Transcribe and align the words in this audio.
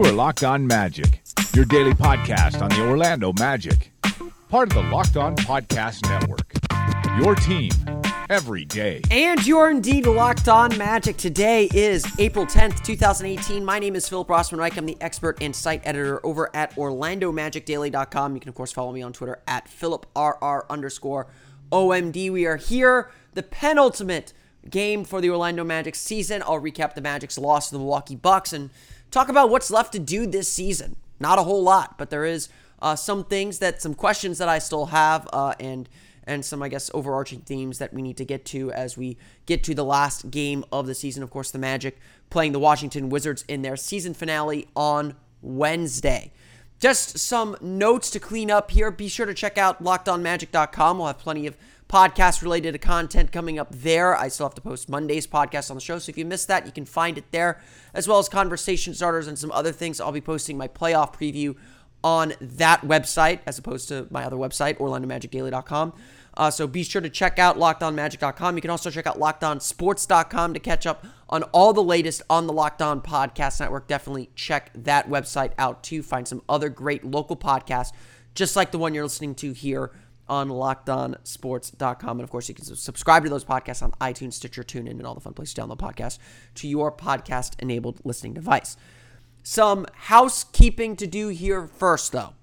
You 0.00 0.06
are 0.06 0.12
Locked 0.12 0.44
On 0.44 0.66
Magic, 0.66 1.20
your 1.52 1.66
daily 1.66 1.92
podcast 1.92 2.62
on 2.62 2.70
the 2.70 2.88
Orlando 2.88 3.34
Magic, 3.34 3.92
part 4.48 4.68
of 4.68 4.74
the 4.74 4.90
Locked 4.90 5.18
On 5.18 5.36
Podcast 5.36 6.08
Network. 6.08 6.54
Your 7.22 7.34
team 7.34 7.70
every 8.30 8.64
day. 8.64 9.02
And 9.10 9.46
you're 9.46 9.70
indeed 9.70 10.06
locked 10.06 10.48
on 10.48 10.78
magic. 10.78 11.18
Today 11.18 11.68
is 11.74 12.06
April 12.18 12.46
10th, 12.46 12.82
2018. 12.82 13.62
My 13.62 13.78
name 13.78 13.94
is 13.94 14.08
Philip 14.08 14.28
Rossman 14.28 14.56
Reich. 14.56 14.78
I'm 14.78 14.86
the 14.86 14.96
expert 15.02 15.36
and 15.42 15.54
site 15.54 15.82
editor 15.84 16.24
over 16.24 16.48
at 16.56 16.74
OrlandoMagicDaily.com. 16.76 18.34
You 18.34 18.40
can, 18.40 18.48
of 18.48 18.54
course, 18.54 18.72
follow 18.72 18.92
me 18.92 19.02
on 19.02 19.12
Twitter 19.12 19.42
at 19.46 19.66
PhilipRR 19.66 20.62
underscore 20.70 21.26
OMD. 21.70 22.32
We 22.32 22.46
are 22.46 22.56
here, 22.56 23.10
the 23.34 23.42
penultimate 23.42 24.32
game 24.70 25.04
for 25.04 25.20
the 25.20 25.28
Orlando 25.28 25.62
Magic 25.62 25.94
season. 25.94 26.42
I'll 26.42 26.60
recap 26.60 26.94
the 26.94 27.02
Magic's 27.02 27.36
loss 27.36 27.68
to 27.68 27.74
the 27.74 27.78
Milwaukee 27.80 28.16
Bucks 28.16 28.54
and 28.54 28.70
talk 29.10 29.28
about 29.28 29.50
what's 29.50 29.70
left 29.70 29.92
to 29.92 29.98
do 29.98 30.26
this 30.26 30.48
season. 30.48 30.96
Not 31.18 31.38
a 31.38 31.42
whole 31.42 31.62
lot, 31.62 31.98
but 31.98 32.10
there 32.10 32.24
is 32.24 32.48
uh, 32.80 32.96
some 32.96 33.24
things 33.24 33.58
that, 33.58 33.82
some 33.82 33.94
questions 33.94 34.38
that 34.38 34.48
I 34.48 34.58
still 34.58 34.86
have, 34.86 35.28
uh, 35.32 35.54
and 35.60 35.88
and 36.24 36.44
some, 36.44 36.62
I 36.62 36.68
guess, 36.68 36.90
overarching 36.94 37.40
themes 37.40 37.78
that 37.78 37.92
we 37.92 38.02
need 38.02 38.16
to 38.18 38.24
get 38.24 38.44
to 38.46 38.70
as 38.72 38.96
we 38.96 39.16
get 39.46 39.64
to 39.64 39.74
the 39.74 39.84
last 39.84 40.30
game 40.30 40.64
of 40.70 40.86
the 40.86 40.94
season. 40.94 41.22
Of 41.22 41.30
course, 41.30 41.50
the 41.50 41.58
Magic 41.58 41.98
playing 42.28 42.52
the 42.52 42.60
Washington 42.60 43.08
Wizards 43.08 43.44
in 43.48 43.62
their 43.62 43.76
season 43.76 44.14
finale 44.14 44.68
on 44.76 45.16
Wednesday. 45.42 46.32
Just 46.78 47.18
some 47.18 47.56
notes 47.60 48.10
to 48.10 48.20
clean 48.20 48.50
up 48.50 48.70
here. 48.70 48.90
Be 48.90 49.08
sure 49.08 49.26
to 49.26 49.34
check 49.34 49.58
out 49.58 49.82
lockedonmagic.com. 49.82 50.98
We'll 50.98 51.08
have 51.08 51.18
plenty 51.18 51.46
of 51.46 51.56
podcast 51.90 52.40
related 52.40 52.72
to 52.72 52.78
content 52.78 53.32
coming 53.32 53.58
up 53.58 53.68
there. 53.70 54.16
I 54.16 54.28
still 54.28 54.46
have 54.46 54.54
to 54.54 54.60
post 54.60 54.88
Monday's 54.88 55.26
podcast 55.26 55.70
on 55.70 55.76
the 55.76 55.80
show. 55.80 55.98
So 55.98 56.10
if 56.10 56.16
you 56.16 56.24
missed 56.24 56.46
that, 56.48 56.64
you 56.64 56.72
can 56.72 56.84
find 56.84 57.18
it 57.18 57.24
there, 57.32 57.60
as 57.92 58.06
well 58.06 58.18
as 58.18 58.28
conversation 58.28 58.94
starters 58.94 59.26
and 59.26 59.38
some 59.38 59.50
other 59.50 59.72
things. 59.72 60.00
I'll 60.00 60.12
be 60.12 60.20
posting 60.20 60.56
my 60.56 60.68
playoff 60.68 61.12
preview 61.12 61.56
on 62.02 62.32
that 62.40 62.82
website 62.82 63.40
as 63.44 63.58
opposed 63.58 63.88
to 63.88 64.06
my 64.10 64.24
other 64.24 64.36
website, 64.36 64.78
orlandomagicdaily.com. 64.78 65.92
Uh, 66.34 66.50
so 66.50 66.66
be 66.66 66.84
sure 66.84 67.02
to 67.02 67.10
check 67.10 67.38
out 67.40 67.56
lockedonmagic.com. 67.56 68.56
You 68.56 68.62
can 68.62 68.70
also 68.70 68.88
check 68.88 69.06
out 69.06 69.18
lockedonsports.com 69.18 70.54
to 70.54 70.60
catch 70.60 70.86
up 70.86 71.04
on 71.28 71.42
all 71.44 71.72
the 71.72 71.82
latest 71.82 72.22
on 72.30 72.46
the 72.46 72.52
Locked 72.52 72.80
On 72.80 73.00
Podcast 73.00 73.58
Network. 73.58 73.88
Definitely 73.88 74.30
check 74.36 74.70
that 74.74 75.08
website 75.10 75.52
out 75.58 75.82
too. 75.82 76.02
Find 76.02 76.26
some 76.26 76.42
other 76.48 76.68
great 76.68 77.04
local 77.04 77.36
podcasts, 77.36 77.92
just 78.34 78.54
like 78.54 78.70
the 78.70 78.78
one 78.78 78.94
you're 78.94 79.04
listening 79.04 79.34
to 79.34 79.52
here 79.52 79.90
on 80.30 80.48
lockedonsports.com. 80.48 82.10
And 82.10 82.22
of 82.22 82.30
course, 82.30 82.48
you 82.48 82.54
can 82.54 82.64
subscribe 82.64 83.24
to 83.24 83.28
those 83.28 83.44
podcasts 83.44 83.82
on 83.82 83.90
iTunes, 84.00 84.34
Stitcher, 84.34 84.62
TuneIn, 84.62 84.90
and 84.90 85.06
all 85.06 85.14
the 85.14 85.20
fun 85.20 85.34
places 85.34 85.54
to 85.54 85.62
download 85.62 85.78
podcasts 85.78 86.18
to 86.54 86.68
your 86.68 86.90
podcast 86.90 87.54
enabled 87.58 88.00
listening 88.04 88.32
device. 88.32 88.76
Some 89.42 89.86
housekeeping 89.94 90.96
to 90.96 91.06
do 91.06 91.28
here 91.28 91.66
first, 91.66 92.12
though. 92.12 92.34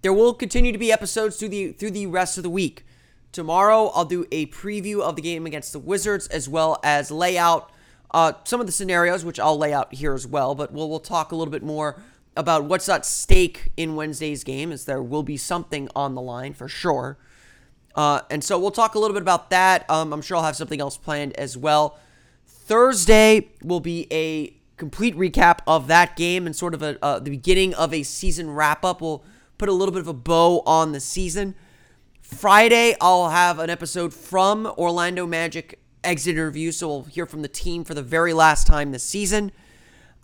There 0.00 0.12
will 0.12 0.34
continue 0.34 0.72
to 0.72 0.78
be 0.78 0.90
episodes 0.90 1.36
through 1.36 1.48
the 1.50 1.72
through 1.72 1.90
the 1.90 2.06
rest 2.06 2.36
of 2.38 2.42
the 2.42 2.50
week. 2.50 2.84
Tomorrow, 3.32 3.90
I'll 3.94 4.04
do 4.04 4.24
a 4.32 4.46
preview 4.46 5.00
of 5.00 5.16
the 5.16 5.22
game 5.22 5.44
against 5.44 5.72
the 5.72 5.78
Wizards, 5.78 6.26
as 6.28 6.48
well 6.48 6.78
as 6.82 7.10
lay 7.10 7.36
out 7.36 7.70
uh, 8.12 8.32
some 8.44 8.60
of 8.60 8.66
the 8.66 8.72
scenarios, 8.72 9.24
which 9.24 9.38
I'll 9.38 9.58
lay 9.58 9.74
out 9.74 9.92
here 9.92 10.14
as 10.14 10.26
well. 10.26 10.54
But 10.54 10.72
we'll 10.72 10.88
we'll 10.88 11.00
talk 11.00 11.32
a 11.32 11.36
little 11.36 11.52
bit 11.52 11.62
more 11.62 12.00
about 12.36 12.64
what's 12.64 12.88
at 12.88 13.06
stake 13.06 13.70
in 13.76 13.96
Wednesday's 13.96 14.44
game, 14.44 14.72
as 14.72 14.84
there 14.84 15.02
will 15.02 15.22
be 15.22 15.36
something 15.36 15.88
on 15.96 16.14
the 16.14 16.22
line 16.22 16.54
for 16.54 16.68
sure. 16.68 17.18
Uh, 17.94 18.20
and 18.30 18.44
so 18.44 18.58
we'll 18.58 18.70
talk 18.70 18.94
a 18.94 18.98
little 18.98 19.14
bit 19.14 19.22
about 19.22 19.50
that. 19.50 19.88
Um, 19.90 20.12
I'm 20.12 20.22
sure 20.22 20.36
I'll 20.36 20.42
have 20.42 20.56
something 20.56 20.80
else 20.80 20.96
planned 20.96 21.32
as 21.36 21.56
well. 21.56 21.98
Thursday 22.46 23.48
will 23.62 23.80
be 23.80 24.06
a 24.12 24.52
complete 24.76 25.16
recap 25.16 25.60
of 25.66 25.86
that 25.86 26.16
game 26.16 26.46
and 26.46 26.54
sort 26.54 26.74
of 26.74 26.82
a, 26.82 26.98
uh, 27.02 27.18
the 27.18 27.30
beginning 27.30 27.72
of 27.74 27.94
a 27.94 28.02
season 28.02 28.50
wrap 28.50 28.84
up. 28.84 29.00
We'll 29.00 29.24
put 29.56 29.68
a 29.68 29.72
little 29.72 29.92
bit 29.92 30.00
of 30.00 30.08
a 30.08 30.14
bow 30.14 30.62
on 30.66 30.92
the 30.92 31.00
season. 31.00 31.54
Friday, 32.20 32.96
I'll 33.00 33.30
have 33.30 33.58
an 33.58 33.70
episode 33.70 34.12
from 34.12 34.66
Orlando 34.76 35.26
Magic 35.26 35.78
exit 36.04 36.34
interview, 36.34 36.72
so 36.72 36.88
we'll 36.88 37.02
hear 37.04 37.24
from 37.24 37.42
the 37.42 37.48
team 37.48 37.84
for 37.84 37.94
the 37.94 38.02
very 38.02 38.32
last 38.32 38.66
time 38.66 38.92
this 38.92 39.04
season. 39.04 39.52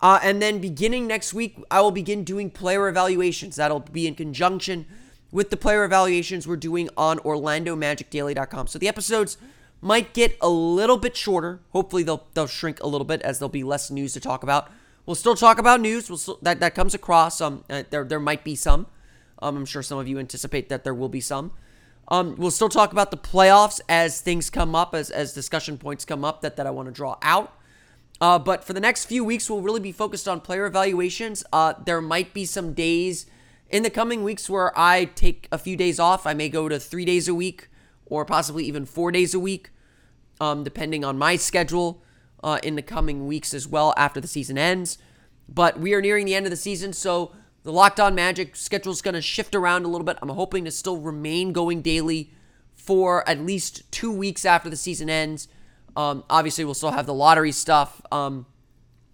Uh, 0.02 0.18
and 0.20 0.42
then 0.42 0.60
beginning 0.60 1.06
next 1.06 1.32
week, 1.32 1.56
I 1.70 1.80
will 1.80 1.92
begin 1.92 2.24
doing 2.24 2.50
player 2.50 2.88
evaluations. 2.88 3.54
That'll 3.54 3.80
be 3.80 4.08
in 4.08 4.16
conjunction 4.16 4.86
with 5.30 5.50
the 5.50 5.56
player 5.56 5.84
evaluations 5.84 6.46
we're 6.46 6.56
doing 6.56 6.90
on 6.96 7.20
OrlandoMagicDaily.com. 7.20 8.66
So 8.66 8.80
the 8.80 8.88
episodes 8.88 9.38
might 9.80 10.12
get 10.12 10.36
a 10.40 10.48
little 10.48 10.96
bit 10.96 11.16
shorter. 11.16 11.60
Hopefully, 11.70 12.02
they'll 12.02 12.26
they'll 12.34 12.48
shrink 12.48 12.82
a 12.82 12.86
little 12.86 13.04
bit 13.04 13.22
as 13.22 13.38
there'll 13.38 13.48
be 13.48 13.64
less 13.64 13.90
news 13.90 14.12
to 14.14 14.20
talk 14.20 14.42
about. 14.42 14.70
We'll 15.06 15.14
still 15.14 15.36
talk 15.36 15.58
about 15.58 15.80
news. 15.80 16.08
We'll 16.08 16.18
still, 16.18 16.38
that 16.42 16.58
that 16.60 16.74
comes 16.74 16.94
across. 16.94 17.40
Um, 17.40 17.64
uh, 17.70 17.84
there 17.90 18.04
there 18.04 18.20
might 18.20 18.44
be 18.44 18.56
some. 18.56 18.86
Um, 19.40 19.56
I'm 19.56 19.66
sure 19.66 19.82
some 19.82 19.98
of 19.98 20.08
you 20.08 20.18
anticipate 20.18 20.68
that 20.68 20.84
there 20.84 20.94
will 20.94 21.08
be 21.08 21.20
some. 21.20 21.52
Um, 22.08 22.34
we'll 22.36 22.50
still 22.50 22.68
talk 22.68 22.92
about 22.92 23.10
the 23.10 23.16
playoffs 23.16 23.80
as 23.88 24.20
things 24.20 24.50
come 24.50 24.74
up, 24.74 24.94
as 24.94 25.10
as 25.10 25.32
discussion 25.32 25.78
points 25.78 26.04
come 26.04 26.24
up 26.24 26.42
that 26.42 26.56
that 26.56 26.66
I 26.66 26.70
want 26.70 26.86
to 26.86 26.92
draw 26.92 27.18
out. 27.22 27.52
Uh, 28.22 28.38
but 28.38 28.62
for 28.62 28.72
the 28.72 28.78
next 28.78 29.06
few 29.06 29.24
weeks, 29.24 29.50
we'll 29.50 29.60
really 29.60 29.80
be 29.80 29.90
focused 29.90 30.28
on 30.28 30.40
player 30.40 30.64
evaluations. 30.64 31.42
Uh, 31.52 31.74
there 31.84 32.00
might 32.00 32.32
be 32.32 32.44
some 32.44 32.72
days 32.72 33.26
in 33.68 33.82
the 33.82 33.90
coming 33.90 34.22
weeks 34.22 34.48
where 34.48 34.72
I 34.78 35.06
take 35.06 35.48
a 35.50 35.58
few 35.58 35.76
days 35.76 35.98
off. 35.98 36.24
I 36.24 36.32
may 36.32 36.48
go 36.48 36.68
to 36.68 36.78
three 36.78 37.04
days 37.04 37.26
a 37.26 37.34
week 37.34 37.68
or 38.06 38.24
possibly 38.24 38.64
even 38.64 38.86
four 38.86 39.10
days 39.10 39.34
a 39.34 39.40
week, 39.40 39.70
um, 40.40 40.62
depending 40.62 41.04
on 41.04 41.18
my 41.18 41.34
schedule 41.34 42.00
uh, 42.44 42.60
in 42.62 42.76
the 42.76 42.82
coming 42.82 43.26
weeks 43.26 43.52
as 43.52 43.66
well 43.66 43.92
after 43.96 44.20
the 44.20 44.28
season 44.28 44.56
ends. 44.56 44.98
But 45.48 45.80
we 45.80 45.92
are 45.92 46.00
nearing 46.00 46.24
the 46.24 46.36
end 46.36 46.46
of 46.46 46.50
the 46.50 46.56
season, 46.56 46.92
so 46.92 47.32
the 47.64 47.72
Locked 47.72 47.98
On 47.98 48.14
Magic 48.14 48.54
schedule 48.54 48.92
is 48.92 49.02
going 49.02 49.14
to 49.14 49.20
shift 49.20 49.52
around 49.52 49.84
a 49.84 49.88
little 49.88 50.04
bit. 50.04 50.18
I'm 50.22 50.28
hoping 50.28 50.64
to 50.66 50.70
still 50.70 50.98
remain 50.98 51.52
going 51.52 51.82
daily 51.82 52.32
for 52.72 53.28
at 53.28 53.40
least 53.40 53.90
two 53.90 54.12
weeks 54.12 54.44
after 54.44 54.70
the 54.70 54.76
season 54.76 55.10
ends. 55.10 55.48
Um, 55.96 56.24
obviously, 56.30 56.64
we'll 56.64 56.74
still 56.74 56.90
have 56.90 57.06
the 57.06 57.14
lottery 57.14 57.52
stuff. 57.52 58.00
Um, 58.10 58.46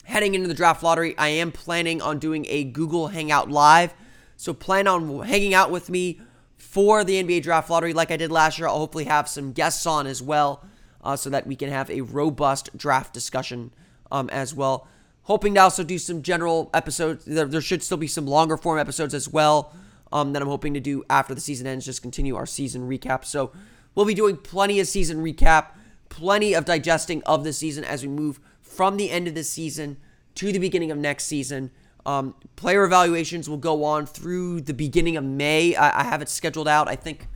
heading 0.04 0.34
into 0.34 0.48
the 0.48 0.54
draft 0.54 0.82
lottery, 0.82 1.16
I 1.18 1.28
am 1.28 1.52
planning 1.52 2.00
on 2.00 2.18
doing 2.18 2.46
a 2.48 2.64
Google 2.64 3.08
Hangout 3.08 3.50
Live. 3.50 3.94
So 4.36 4.54
plan 4.54 4.86
on 4.86 5.22
hanging 5.24 5.52
out 5.52 5.70
with 5.70 5.90
me 5.90 6.20
for 6.56 7.04
the 7.04 7.22
NBA 7.22 7.42
draft 7.42 7.68
lottery 7.68 7.92
like 7.92 8.10
I 8.10 8.16
did 8.16 8.30
last 8.30 8.58
year. 8.58 8.68
I'll 8.68 8.78
hopefully 8.78 9.04
have 9.04 9.28
some 9.28 9.52
guests 9.52 9.84
on 9.84 10.06
as 10.06 10.22
well 10.22 10.64
uh, 11.02 11.16
so 11.16 11.28
that 11.30 11.46
we 11.46 11.56
can 11.56 11.70
have 11.70 11.90
a 11.90 12.02
robust 12.02 12.76
draft 12.76 13.12
discussion 13.12 13.72
um, 14.10 14.30
as 14.30 14.54
well. 14.54 14.86
Hoping 15.22 15.54
to 15.54 15.60
also 15.60 15.82
do 15.82 15.98
some 15.98 16.22
general 16.22 16.70
episodes. 16.72 17.24
There, 17.24 17.46
there 17.46 17.60
should 17.60 17.82
still 17.82 17.98
be 17.98 18.06
some 18.06 18.26
longer 18.26 18.56
form 18.56 18.78
episodes 18.78 19.12
as 19.12 19.28
well 19.28 19.72
um, 20.12 20.32
that 20.32 20.40
I'm 20.40 20.48
hoping 20.48 20.74
to 20.74 20.80
do 20.80 21.04
after 21.10 21.34
the 21.34 21.40
season 21.40 21.66
ends, 21.66 21.84
just 21.84 22.00
continue 22.00 22.36
our 22.36 22.46
season 22.46 22.88
recap. 22.88 23.24
So 23.24 23.52
we'll 23.94 24.06
be 24.06 24.14
doing 24.14 24.36
plenty 24.36 24.80
of 24.80 24.86
season 24.86 25.22
recap 25.22 25.66
plenty 26.08 26.54
of 26.54 26.64
digesting 26.64 27.22
of 27.24 27.44
the 27.44 27.52
season 27.52 27.84
as 27.84 28.02
we 28.02 28.08
move 28.08 28.40
from 28.60 28.96
the 28.96 29.10
end 29.10 29.28
of 29.28 29.34
the 29.34 29.44
season 29.44 29.96
to 30.34 30.52
the 30.52 30.58
beginning 30.58 30.90
of 30.90 30.98
next 30.98 31.24
season. 31.24 31.70
Um, 32.06 32.34
player 32.56 32.84
evaluations 32.84 33.48
will 33.48 33.58
go 33.58 33.84
on 33.84 34.06
through 34.06 34.62
the 34.62 34.72
beginning 34.72 35.16
of 35.16 35.24
May. 35.24 35.74
I, 35.74 36.00
I 36.00 36.04
have 36.04 36.22
it 36.22 36.28
scheduled 36.28 36.68
out. 36.68 36.88
I 36.88 36.96
think 36.96 37.26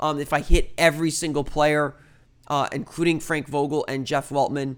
um, 0.00 0.18
if 0.18 0.32
I 0.32 0.40
hit 0.40 0.72
every 0.76 1.10
single 1.10 1.44
player, 1.44 1.94
uh, 2.48 2.68
including 2.72 3.20
Frank 3.20 3.46
Vogel 3.46 3.84
and 3.88 4.06
Jeff 4.06 4.30
Weltman, 4.30 4.76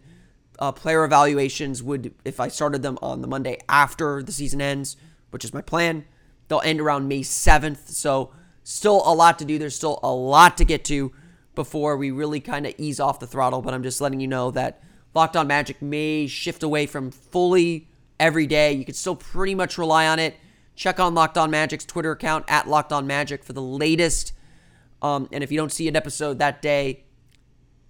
uh, 0.59 0.73
player 0.73 1.05
evaluations 1.05 1.83
would, 1.83 2.15
if 2.25 2.41
I 2.41 2.49
started 2.49 2.83
them 2.83 2.99
on 3.01 3.23
the 3.23 3.29
Monday 3.29 3.59
after 3.69 4.23
the 4.23 4.33
season 4.33 4.61
ends, 4.61 4.97
which 5.31 5.45
is 5.45 5.55
my 5.55 5.63
plan, 5.63 6.05
they'll 6.49 6.61
end 6.63 6.81
around 6.81 7.09
May 7.09 7.21
7th. 7.21 7.89
So, 7.89 8.33
still 8.65 9.03
a 9.07 9.15
lot 9.15 9.39
to 9.39 9.45
do. 9.45 9.59
There's 9.59 9.77
still 9.77 10.01
a 10.03 10.13
lot 10.13 10.57
to 10.59 10.65
get 10.65 10.85
to 10.87 11.13
before 11.59 11.97
we 11.97 12.13
really 12.13 12.39
kind 12.39 12.69
of 12.69 12.75
ease 12.79 13.01
off 13.01 13.19
the 13.19 13.27
throttle, 13.27 13.63
but 13.63 13.75
I'm 13.75 13.83
just 13.83 14.01
letting 14.01 14.21
you 14.21 14.29
know 14.29 14.53
that 14.53 14.81
Locked 15.13 15.37
On 15.37 15.49
Magic 15.49 15.83
may 15.83 16.29
shift 16.29 16.63
away 16.63 16.87
from 16.87 17.11
fully 17.11 17.89
every 18.21 18.47
day. 18.47 18.73
You 18.73 18.85
can 18.85 18.95
still 18.95 19.17
pretty 19.17 19.57
much 19.57 19.77
rely 19.77 20.07
on 20.07 20.21
it. 20.21 20.37
Check 20.77 21.01
on 21.01 21.17
Locked 21.17 21.37
On 21.37 21.51
Magic's 21.51 21.85
Twitter 21.85 22.13
account 22.13 22.45
at 22.47 22.69
Locked 22.69 22.93
On 22.93 23.09
Magic 23.09 23.43
for 23.43 23.55
the 23.55 23.61
latest. 23.61 24.35
Um, 25.03 25.29
and 25.33 25.43
if 25.43 25.51
you 25.51 25.59
don't 25.59 25.73
see 25.73 25.89
an 25.89 25.97
episode 25.97 26.39
that 26.39 26.63
day, 26.63 27.03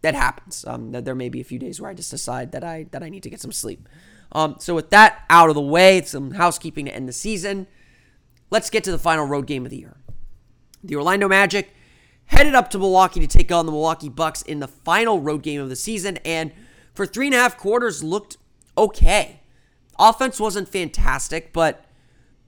that 0.01 0.15
happens. 0.15 0.65
Um, 0.67 0.93
there 0.93 1.15
may 1.15 1.29
be 1.29 1.43
a 1.43 1.45
few 1.45 1.59
days 1.59 1.79
where 1.79 1.91
I 1.91 1.95
just 1.95 2.11
decide 2.11 2.53
that 2.53 2.65
I 2.65 2.87
that 2.93 3.03
I 3.03 3.11
need 3.11 3.23
to 3.25 3.31
get 3.31 3.43
some 3.43 3.53
sleep. 3.53 3.87
Um, 4.33 4.57
so 4.61 4.75
with 4.75 4.89
that 4.89 5.27
out 5.29 5.51
of 5.51 5.57
the 5.57 5.61
way, 5.61 6.01
some 6.01 6.31
housekeeping 6.31 6.87
to 6.87 6.95
end 6.95 7.07
the 7.07 7.13
season. 7.13 7.67
Let's 8.51 8.71
get 8.71 8.83
to 8.85 8.91
the 8.91 8.99
final 8.99 9.27
road 9.27 9.47
game 9.47 9.67
of 9.67 9.71
the 9.71 9.77
year. 9.77 9.99
The 10.83 10.97
Orlando 10.97 11.29
Magic 11.29 11.75
headed 12.29 12.55
up 12.55 12.71
to 12.71 12.79
Milwaukee 12.79 13.21
to 13.21 13.27
take 13.27 13.53
on 13.53 13.67
the 13.67 13.73
Milwaukee 13.73 14.09
Bucks 14.09 14.43
in 14.43 14.61
the 14.61 14.69
final 14.69 15.21
road 15.21 15.43
game 15.43 15.61
of 15.61 15.69
the 15.69 15.77
season, 15.77 16.19
and 16.25 16.53
for 16.95 17.05
three 17.05 17.27
and 17.27 17.35
a 17.35 17.39
half 17.39 17.59
quarters 17.59 18.03
looked 18.03 18.39
okay. 18.77 19.41
Offense 19.99 20.39
wasn't 20.41 20.69
fantastic, 20.69 21.53
but 21.53 21.85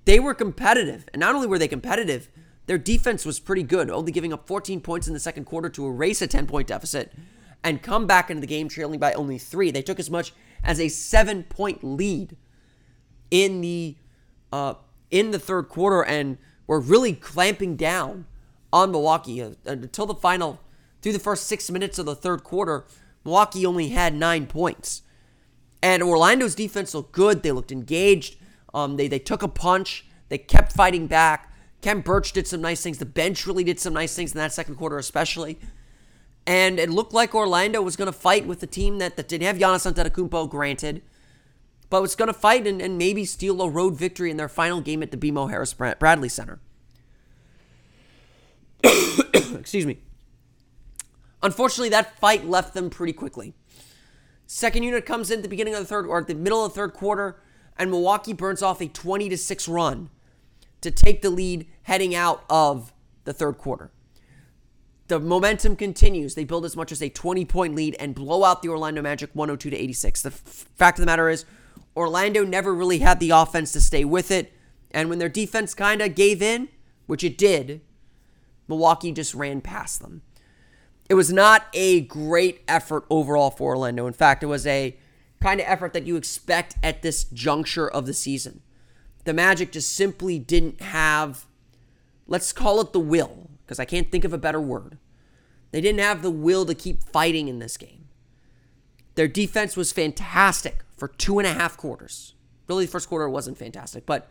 they 0.05 0.21
were 0.21 0.35
competitive. 0.35 1.07
And 1.13 1.21
not 1.21 1.35
only 1.35 1.47
were 1.47 1.59
they 1.59 1.69
competitive, 1.69 2.29
their 2.67 2.79
defense 2.79 3.27
was 3.27 3.41
pretty 3.41 3.65
good, 3.65 3.91
only 3.91 4.13
giving 4.13 4.33
up 4.33 4.47
14 4.47 4.81
points 4.81 5.09
in 5.09 5.15
the 5.15 5.21
second 5.21 5.45
quarter 5.45 5.69
to 5.71 5.87
erase 5.87 6.23
a 6.23 6.27
10 6.27 6.47
point 6.47 6.69
deficit 6.69 7.13
and 7.63 7.83
come 7.83 8.07
back 8.07 8.31
into 8.31 8.41
the 8.41 8.47
game 8.47 8.69
trailing 8.69 8.99
by 8.99 9.13
only 9.13 9.39
three. 9.39 9.71
They 9.71 9.83
took 9.83 9.99
as 9.99 10.11
much 10.11 10.33
as 10.63 10.81
a 10.81 10.89
seven 10.89 11.43
point 11.45 11.83
lead. 11.83 12.37
in 13.31 13.61
the 13.61 13.97
uh, 14.53 14.75
in 15.11 15.31
the 15.31 15.39
third 15.39 15.69
quarter 15.69 16.03
and 16.03 16.39
were 16.67 16.81
really 16.81 17.13
clamping 17.13 17.77
down 17.77 18.27
on 18.73 18.91
Milwaukee 18.91 19.43
uh, 19.43 19.51
until 19.67 20.07
the 20.07 20.15
final 20.15 20.61
through 21.03 21.13
the 21.13 21.19
first 21.19 21.47
six 21.47 21.71
minutes 21.71 21.99
of 21.99 22.07
the 22.07 22.15
third 22.15 22.45
quarter. 22.45 22.85
Milwaukee 23.25 23.67
only 23.67 23.89
had 23.89 24.15
nine 24.15 24.47
points, 24.47 25.03
and 25.83 26.03
Orlando's 26.03 26.55
defense 26.55 26.95
looked 26.95 27.13
good. 27.13 27.43
They 27.43 27.53
looked 27.53 27.73
engaged. 27.73 28.37
Um, 28.73 28.97
they 28.97 29.09
they 29.09 29.19
took 29.19 29.43
a 29.43 29.49
punch. 29.49 30.07
They 30.29 30.39
kept 30.39 30.73
fighting 30.73 31.07
back. 31.07 31.53
Khem 31.83 32.03
Birch 32.03 32.33
did 32.33 32.47
some 32.47 32.61
nice 32.61 32.83
things. 32.83 32.99
The 32.99 33.07
bench 33.07 33.47
really 33.47 33.65
did 33.65 33.81
some 33.81 33.95
nice 33.95 34.15
things 34.15 34.33
in 34.33 34.39
that 34.39 34.53
second 34.53 34.77
quarter, 34.77 34.99
especially. 34.99 35.59
And 36.47 36.79
it 36.79 36.91
looked 36.91 37.13
like 37.13 37.35
Orlando 37.35 37.83
was 37.83 37.97
going 37.97 38.07
to 38.07 38.19
fight 38.19 38.47
with 38.47 38.61
the 38.61 38.67
team 38.67 38.99
that, 38.99 39.17
that 39.17 39.29
didn't 39.29 39.47
have 39.47 39.59
Giannis 39.59 39.91
Antetokounmpo, 39.91 40.49
granted, 40.49 41.03
but 41.91 42.03
was 42.03 42.15
going 42.15 42.29
to 42.29 42.35
fight 42.35 42.67
and, 42.67 42.81
and 42.81 42.99
maybe 42.99 43.25
steal 43.25 43.61
a 43.63 43.69
road 43.69 43.97
victory 43.97 44.31
in 44.31 44.37
their 44.37 44.49
final 44.49 44.81
game 44.81 45.03
at 45.03 45.11
the 45.11 45.17
BMO 45.17 45.51
Harris 45.51 45.75
Bradley 45.75 46.29
Center. 46.29 46.59
Excuse 49.55 49.87
me. 49.87 49.99
Unfortunately, 51.43 51.89
that 51.89 52.19
fight 52.19 52.47
left 52.47 52.75
them 52.75 52.91
pretty 52.91 53.13
quickly. 53.13 53.55
Second 54.47 54.83
unit 54.83 55.07
comes 55.07 55.31
in 55.31 55.39
at 55.39 55.43
the 55.43 55.49
beginning 55.49 55.75
of 55.75 55.81
the 55.81 55.87
third 55.87 56.07
or 56.07 56.19
at 56.19 56.27
the 56.27 56.35
middle 56.35 56.65
of 56.65 56.73
the 56.73 56.75
third 56.75 56.93
quarter, 56.93 57.41
and 57.79 57.91
Milwaukee 57.91 58.33
burns 58.33 58.63
off 58.63 58.81
a 58.81 58.89
20 58.89 59.29
to 59.29 59.39
6 59.39 59.69
run 59.69 60.11
to 60.81 60.91
take 60.91 61.23
the 61.23 61.31
lead 61.31 61.67
heading 61.83 62.15
out 62.15 62.45
of 62.51 62.93
the 63.25 63.33
third 63.33 63.59
quarter. 63.59 63.91
The 65.09 65.19
momentum 65.19 65.77
continues. 65.77 66.35
They 66.35 66.45
build 66.45 66.65
as 66.65 66.77
much 66.77 66.93
as 66.93 67.03
a 67.03 67.09
20 67.09 67.45
point 67.45 67.75
lead 67.75 67.97
and 67.99 68.15
blow 68.15 68.45
out 68.45 68.63
the 68.63 68.69
Orlando 68.69 69.03
Magic 69.03 69.31
102 69.35 69.71
to 69.71 69.77
86. 69.77 70.23
The 70.23 70.29
f- 70.29 70.35
fact 70.35 70.99
of 70.99 71.03
the 71.03 71.07
matter 71.07 71.29
is, 71.29 71.45
Orlando 71.97 72.45
never 72.45 72.75
really 72.75 72.99
had 72.99 73.19
the 73.19 73.31
offense 73.31 73.73
to 73.73 73.81
stay 73.81 74.05
with 74.05 74.31
it. 74.31 74.53
And 74.93 75.09
when 75.09 75.19
their 75.19 75.29
defense 75.29 75.75
kind 75.75 76.01
of 76.01 76.15
gave 76.15 76.41
in, 76.41 76.69
which 77.07 77.25
it 77.25 77.37
did, 77.37 77.81
Milwaukee 78.71 79.13
just 79.13 79.35
ran 79.35 79.61
past 79.61 80.01
them. 80.01 80.23
It 81.11 81.15
was 81.15 81.33
not 81.33 81.67
a 81.75 82.03
great 82.03 82.63
effort 82.69 83.05
overall 83.11 83.51
for 83.51 83.75
Orlando. 83.75 84.07
In 84.07 84.13
fact, 84.15 84.43
it 84.43 84.47
was 84.47 84.67
a 84.67 84.97
kind 85.41 85.61
of 85.61 85.67
effort 85.69 85.93
that 85.93 86.07
you 86.07 86.17
expect 86.17 86.77
at 86.83 87.03
this 87.03 87.25
juncture 87.25 87.91
of 87.91 88.07
the 88.07 88.15
season. 88.15 88.63
The 89.25 89.35
Magic 89.35 89.73
just 89.73 89.91
simply 89.91 90.39
didn't 90.39 90.81
have, 90.81 91.47
let's 92.27 92.53
call 92.53 92.81
it 92.81 92.93
the 92.93 93.01
will, 93.01 93.51
because 93.65 93.81
I 93.81 93.85
can't 93.85 94.11
think 94.11 94.25
of 94.25 94.33
a 94.33 94.39
better 94.39 94.61
word. 94.61 94.99
They 95.73 95.81
didn't 95.81 96.01
have 96.01 96.23
the 96.23 96.31
will 96.31 96.65
to 96.67 96.75
keep 96.75 97.03
fighting 97.03 97.49
in 97.49 97.59
this 97.59 97.77
game. 97.77 98.07
Their 99.17 99.29
defense 99.29 99.77
was 99.77 99.93
fantastic 99.93 100.85
for 100.97 101.09
two 101.09 101.39
and 101.39 101.47
a 101.47 101.53
half 101.53 101.77
quarters. 101.77 102.35
Really, 102.69 102.87
the 102.87 102.93
first 102.93 103.09
quarter 103.09 103.29
wasn't 103.29 103.59
fantastic, 103.59 104.07
but 104.07 104.31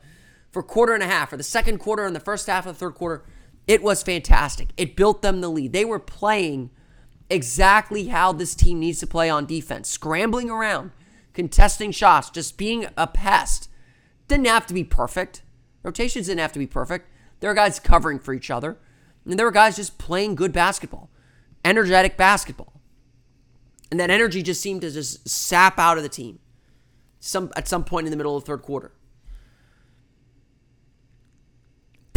for 0.52 0.64
quarter 0.64 0.94
and 0.94 1.04
a 1.04 1.08
half, 1.08 1.30
for 1.30 1.38
the 1.38 1.44
second 1.44 1.80
quarter 1.80 2.06
and 2.06 2.16
the 2.16 2.22
first 2.22 2.48
half 2.48 2.66
of 2.66 2.76
the 2.76 2.80
third 2.80 2.96
quarter, 2.96 3.24
it 3.70 3.84
was 3.84 4.02
fantastic. 4.02 4.70
It 4.78 4.96
built 4.96 5.22
them 5.22 5.42
the 5.42 5.48
lead. 5.48 5.74
They 5.74 5.86
were 5.86 6.00
playing 6.00 6.72
exactly 7.30 8.08
how 8.08 8.34
this 8.34 8.56
team 8.56 8.80
needs 8.80 9.00
to 9.02 9.06
play 9.06 9.30
on 9.30 9.46
defense, 9.46 9.88
scrambling 9.88 10.50
around, 10.50 10.90
contesting 11.34 11.92
shots, 11.92 12.32
just 12.32 12.58
being 12.58 12.88
a 12.98 13.06
pest. 13.06 13.70
Didn't 14.28 14.48
have 14.48 14.66
to 14.66 14.74
be 14.74 14.84
perfect. 14.84 15.44
Rotations 15.84 16.26
didn't 16.26 16.40
have 16.40 16.52
to 16.54 16.60
be 16.60 16.66
perfect. 16.66 17.10
There 17.42 17.52
were 17.52 17.56
guys 17.56 17.80
covering 17.80 18.18
for 18.18 18.34
each 18.34 18.50
other, 18.50 18.80
and 19.24 19.38
there 19.38 19.46
were 19.46 19.52
guys 19.52 19.76
just 19.76 20.00
playing 20.00 20.34
good 20.34 20.52
basketball, 20.52 21.12
energetic 21.64 22.18
basketball. 22.18 22.82
And 23.92 24.00
that 24.00 24.10
energy 24.10 24.42
just 24.42 24.62
seemed 24.62 24.82
to 24.82 24.90
just 24.90 25.30
sap 25.30 25.78
out 25.78 25.98
of 25.98 26.04
the 26.04 26.10
team 26.10 26.40
some 27.20 27.52
at 27.56 27.68
some 27.68 27.84
point 27.84 28.08
in 28.08 28.12
the 28.12 28.18
middle 28.18 28.36
of 28.36 28.44
the 28.44 28.48
third 28.48 28.64
quarter. 28.64 28.94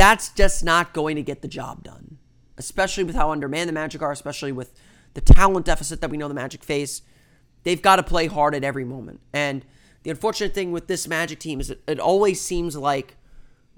That's 0.03 0.31
just 0.31 0.65
not 0.65 0.93
going 0.93 1.15
to 1.15 1.23
get 1.23 1.43
the 1.43 1.49
job 1.49 1.85
done, 1.85 2.19
especially 2.59 3.05
with 3.05 3.15
how 3.15 3.31
undermanned 3.31 3.69
the 3.69 3.73
Magic 3.73 4.03
are, 4.03 4.11
especially 4.11 4.51
with 4.51 4.75
the 5.15 5.21
talent 5.21 5.65
deficit 5.65 6.01
that 6.01 6.11
we 6.11 6.17
know 6.17 6.27
the 6.27 6.35
Magic 6.35 6.65
face. 6.65 7.03
They've 7.63 7.81
got 7.81 7.97
to 7.97 8.03
play 8.03 8.27
hard 8.27 8.57
at 8.57 8.65
every 8.65 8.85
moment. 8.85 9.21
And 9.33 9.65
the 10.03 10.11
unfortunate 10.11 10.55
thing 10.55 10.73
with 10.73 10.89
this 10.89 11.07
Magic 11.07 11.39
team 11.39 11.61
is 11.61 11.71
it, 11.71 11.85
it 11.87 12.01
always 12.01 12.41
seems 12.41 12.77
like 12.77 13.17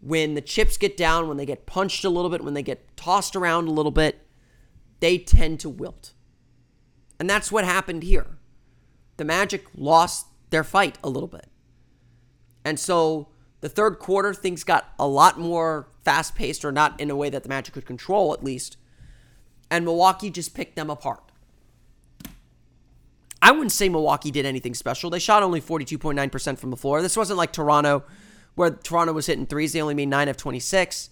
when 0.00 0.32
the 0.32 0.40
chips 0.40 0.78
get 0.78 0.96
down, 0.96 1.28
when 1.28 1.36
they 1.36 1.44
get 1.44 1.66
punched 1.66 2.06
a 2.06 2.08
little 2.08 2.30
bit, 2.30 2.42
when 2.42 2.54
they 2.54 2.62
get 2.62 2.96
tossed 2.96 3.36
around 3.36 3.68
a 3.68 3.72
little 3.72 3.92
bit, 3.92 4.26
they 5.00 5.18
tend 5.18 5.60
to 5.60 5.68
wilt. 5.68 6.14
And 7.20 7.28
that's 7.28 7.52
what 7.52 7.66
happened 7.66 8.02
here. 8.02 8.38
The 9.18 9.26
Magic 9.26 9.66
lost 9.76 10.28
their 10.48 10.64
fight 10.64 10.96
a 11.04 11.10
little 11.10 11.28
bit. 11.28 11.48
And 12.64 12.80
so 12.80 13.28
the 13.64 13.70
third 13.70 13.98
quarter, 13.98 14.34
things 14.34 14.62
got 14.62 14.92
a 14.98 15.08
lot 15.08 15.40
more 15.40 15.88
fast 16.04 16.34
paced, 16.34 16.66
or 16.66 16.70
not 16.70 17.00
in 17.00 17.10
a 17.10 17.16
way 17.16 17.30
that 17.30 17.44
the 17.44 17.48
Magic 17.48 17.72
could 17.72 17.86
control, 17.86 18.34
at 18.34 18.44
least. 18.44 18.76
And 19.70 19.86
Milwaukee 19.86 20.28
just 20.28 20.52
picked 20.52 20.76
them 20.76 20.90
apart. 20.90 21.32
I 23.40 23.52
wouldn't 23.52 23.72
say 23.72 23.88
Milwaukee 23.88 24.30
did 24.30 24.44
anything 24.44 24.74
special. 24.74 25.08
They 25.08 25.18
shot 25.18 25.42
only 25.42 25.62
42.9% 25.62 26.58
from 26.58 26.72
the 26.72 26.76
floor. 26.76 27.00
This 27.00 27.16
wasn't 27.16 27.38
like 27.38 27.54
Toronto, 27.54 28.04
where 28.54 28.68
Toronto 28.68 29.14
was 29.14 29.24
hitting 29.24 29.46
threes. 29.46 29.72
They 29.72 29.80
only 29.80 29.94
made 29.94 30.10
9 30.10 30.28
of 30.28 30.36
26. 30.36 31.08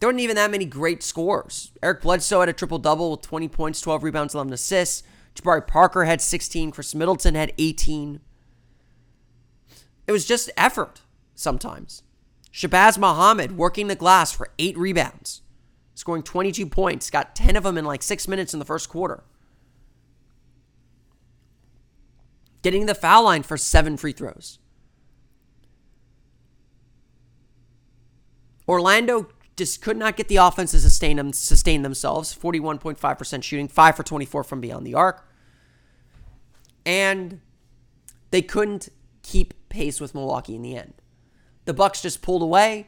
There 0.00 0.08
weren't 0.08 0.18
even 0.18 0.34
that 0.34 0.50
many 0.50 0.64
great 0.64 1.04
scores. 1.04 1.70
Eric 1.80 2.02
Bledsoe 2.02 2.40
had 2.40 2.48
a 2.48 2.52
triple 2.52 2.80
double 2.80 3.12
with 3.12 3.22
20 3.22 3.46
points, 3.46 3.80
12 3.80 4.02
rebounds, 4.02 4.34
11 4.34 4.52
assists. 4.52 5.04
Jabari 5.36 5.64
Parker 5.64 6.04
had 6.04 6.20
16. 6.20 6.72
Khris 6.72 6.96
Middleton 6.96 7.36
had 7.36 7.52
18. 7.58 8.18
It 10.08 10.10
was 10.10 10.24
just 10.24 10.50
effort 10.56 11.02
sometimes. 11.38 12.02
Shabazz 12.52 12.98
Muhammad 12.98 13.56
working 13.56 13.88
the 13.88 13.94
glass 13.94 14.32
for 14.32 14.48
eight 14.58 14.76
rebounds, 14.76 15.42
scoring 15.94 16.22
22 16.22 16.66
points, 16.66 17.10
got 17.10 17.36
10 17.36 17.56
of 17.56 17.62
them 17.62 17.78
in 17.78 17.84
like 17.84 18.02
six 18.02 18.26
minutes 18.26 18.52
in 18.52 18.58
the 18.58 18.64
first 18.64 18.88
quarter. 18.88 19.22
getting 22.62 22.86
the 22.86 22.94
foul 22.94 23.24
line 23.24 23.42
for 23.42 23.56
seven 23.56 23.96
free 23.96 24.12
throws. 24.12 24.58
Orlando 28.68 29.28
just 29.56 29.80
could 29.80 29.96
not 29.96 30.16
get 30.16 30.28
the 30.28 30.36
offense 30.36 30.72
to 30.72 30.78
sustain, 30.78 31.16
them, 31.16 31.32
sustain 31.32 31.82
themselves. 31.82 32.36
41.5% 32.36 33.42
shooting, 33.42 33.68
5 33.68 33.96
for 33.96 34.02
24 34.02 34.44
from 34.44 34.60
beyond 34.60 34.86
the 34.86 34.94
arc. 34.94 35.26
And 36.84 37.40
they 38.30 38.42
couldn't 38.42 38.90
keep 39.22 39.54
pace 39.68 40.00
with 40.00 40.14
Milwaukee 40.14 40.54
in 40.54 40.62
the 40.62 40.76
end. 40.76 40.94
The 41.68 41.74
Bucks 41.74 42.00
just 42.00 42.22
pulled 42.22 42.40
away, 42.40 42.86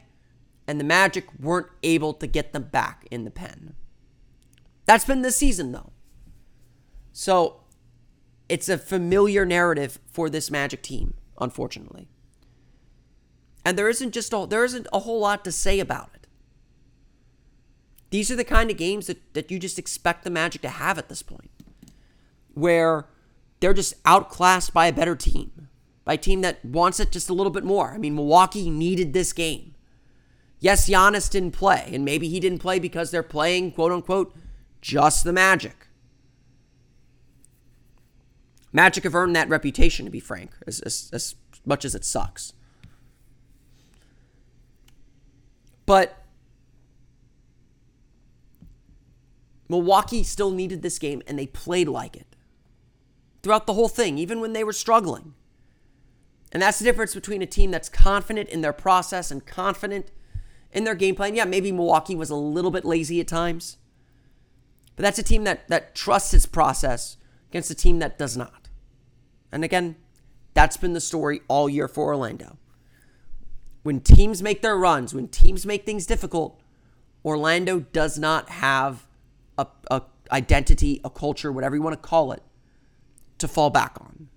and 0.65 0.79
the 0.79 0.83
Magic 0.83 1.27
weren't 1.39 1.67
able 1.83 2.13
to 2.13 2.25
get 2.25 2.51
them 2.51 2.63
back 2.63 3.07
in 3.11 3.25
the 3.25 3.29
pen. 3.29 3.75
That's 4.87 5.05
been 5.05 5.21
the 5.21 5.31
season, 5.31 5.71
though. 5.71 5.91
So 7.13 7.61
it's 8.49 8.69
a 8.69 8.79
familiar 8.79 9.45
narrative 9.45 9.99
for 10.11 10.31
this 10.31 10.49
Magic 10.49 10.81
team, 10.81 11.13
unfortunately. 11.39 12.07
And 13.63 13.77
there 13.77 13.87
isn't 13.87 14.15
just 14.15 14.33
a, 14.33 14.47
there 14.49 14.65
isn't 14.65 14.87
a 14.91 15.01
whole 15.01 15.19
lot 15.19 15.45
to 15.45 15.51
say 15.51 15.79
about 15.79 16.09
it. 16.15 16.25
These 18.09 18.31
are 18.31 18.35
the 18.35 18.43
kind 18.43 18.71
of 18.71 18.77
games 18.77 19.05
that, 19.05 19.35
that 19.35 19.51
you 19.51 19.59
just 19.59 19.77
expect 19.77 20.23
the 20.23 20.31
Magic 20.31 20.63
to 20.63 20.69
have 20.69 20.97
at 20.97 21.07
this 21.07 21.21
point. 21.21 21.51
Where 22.55 23.05
they're 23.59 23.75
just 23.75 23.93
outclassed 24.05 24.73
by 24.73 24.87
a 24.87 24.91
better 24.91 25.15
team. 25.15 25.60
By 26.03 26.13
a 26.13 26.17
team 26.17 26.41
that 26.41 26.63
wants 26.65 26.99
it 26.99 27.11
just 27.11 27.29
a 27.29 27.33
little 27.33 27.51
bit 27.51 27.63
more. 27.63 27.91
I 27.91 27.97
mean, 27.97 28.15
Milwaukee 28.15 28.69
needed 28.69 29.13
this 29.13 29.33
game. 29.33 29.75
Yes, 30.59 30.89
Giannis 30.89 31.29
didn't 31.29 31.51
play, 31.51 31.89
and 31.91 32.05
maybe 32.05 32.27
he 32.27 32.39
didn't 32.39 32.59
play 32.59 32.79
because 32.79 33.11
they're 33.11 33.23
playing, 33.23 33.71
quote 33.71 33.91
unquote, 33.91 34.35
just 34.81 35.23
the 35.23 35.33
Magic. 35.33 35.87
Magic 38.71 39.03
have 39.03 39.15
earned 39.15 39.35
that 39.35 39.49
reputation, 39.49 40.05
to 40.05 40.11
be 40.11 40.19
frank, 40.19 40.51
as, 40.65 40.79
as, 40.81 41.09
as 41.13 41.35
much 41.65 41.83
as 41.83 41.93
it 41.93 42.05
sucks. 42.05 42.53
But 45.85 46.23
Milwaukee 49.67 50.23
still 50.23 50.51
needed 50.51 50.81
this 50.81 50.99
game, 50.99 51.21
and 51.27 51.37
they 51.37 51.47
played 51.47 51.87
like 51.87 52.15
it 52.15 52.35
throughout 53.41 53.65
the 53.65 53.73
whole 53.73 53.89
thing, 53.89 54.17
even 54.17 54.39
when 54.39 54.53
they 54.53 54.63
were 54.63 54.73
struggling. 54.73 55.33
And 56.51 56.61
that's 56.61 56.79
the 56.79 56.85
difference 56.85 57.13
between 57.15 57.41
a 57.41 57.45
team 57.45 57.71
that's 57.71 57.89
confident 57.89 58.49
in 58.49 58.61
their 58.61 58.73
process 58.73 59.31
and 59.31 59.45
confident 59.45 60.11
in 60.71 60.83
their 60.83 60.95
game 60.95 61.15
plan. 61.15 61.35
Yeah, 61.35 61.45
maybe 61.45 61.71
Milwaukee 61.71 62.15
was 62.15 62.29
a 62.29 62.35
little 62.35 62.71
bit 62.71 62.85
lazy 62.85 63.19
at 63.19 63.27
times, 63.27 63.77
but 64.95 65.03
that's 65.03 65.19
a 65.19 65.23
team 65.23 65.43
that, 65.45 65.67
that 65.69 65.95
trusts 65.95 66.33
its 66.33 66.45
process 66.45 67.17
against 67.49 67.71
a 67.71 67.75
team 67.75 67.99
that 67.99 68.17
does 68.17 68.35
not. 68.35 68.69
And 69.51 69.63
again, 69.63 69.95
that's 70.53 70.77
been 70.77 70.93
the 70.93 71.01
story 71.01 71.41
all 71.47 71.69
year 71.69 71.87
for 71.87 72.05
Orlando. 72.05 72.57
When 73.83 73.99
teams 73.99 74.43
make 74.43 74.61
their 74.61 74.77
runs, 74.77 75.13
when 75.13 75.27
teams 75.27 75.65
make 75.65 75.85
things 75.85 76.05
difficult, 76.05 76.61
Orlando 77.25 77.79
does 77.79 78.19
not 78.19 78.49
have 78.49 79.07
a, 79.57 79.67
a 79.89 80.03
identity, 80.31 81.01
a 81.03 81.09
culture, 81.09 81.51
whatever 81.51 81.75
you 81.75 81.81
want 81.81 82.01
to 82.01 82.07
call 82.07 82.31
it, 82.31 82.41
to 83.37 83.47
fall 83.47 83.69
back 83.69 83.97
on. 83.99 84.29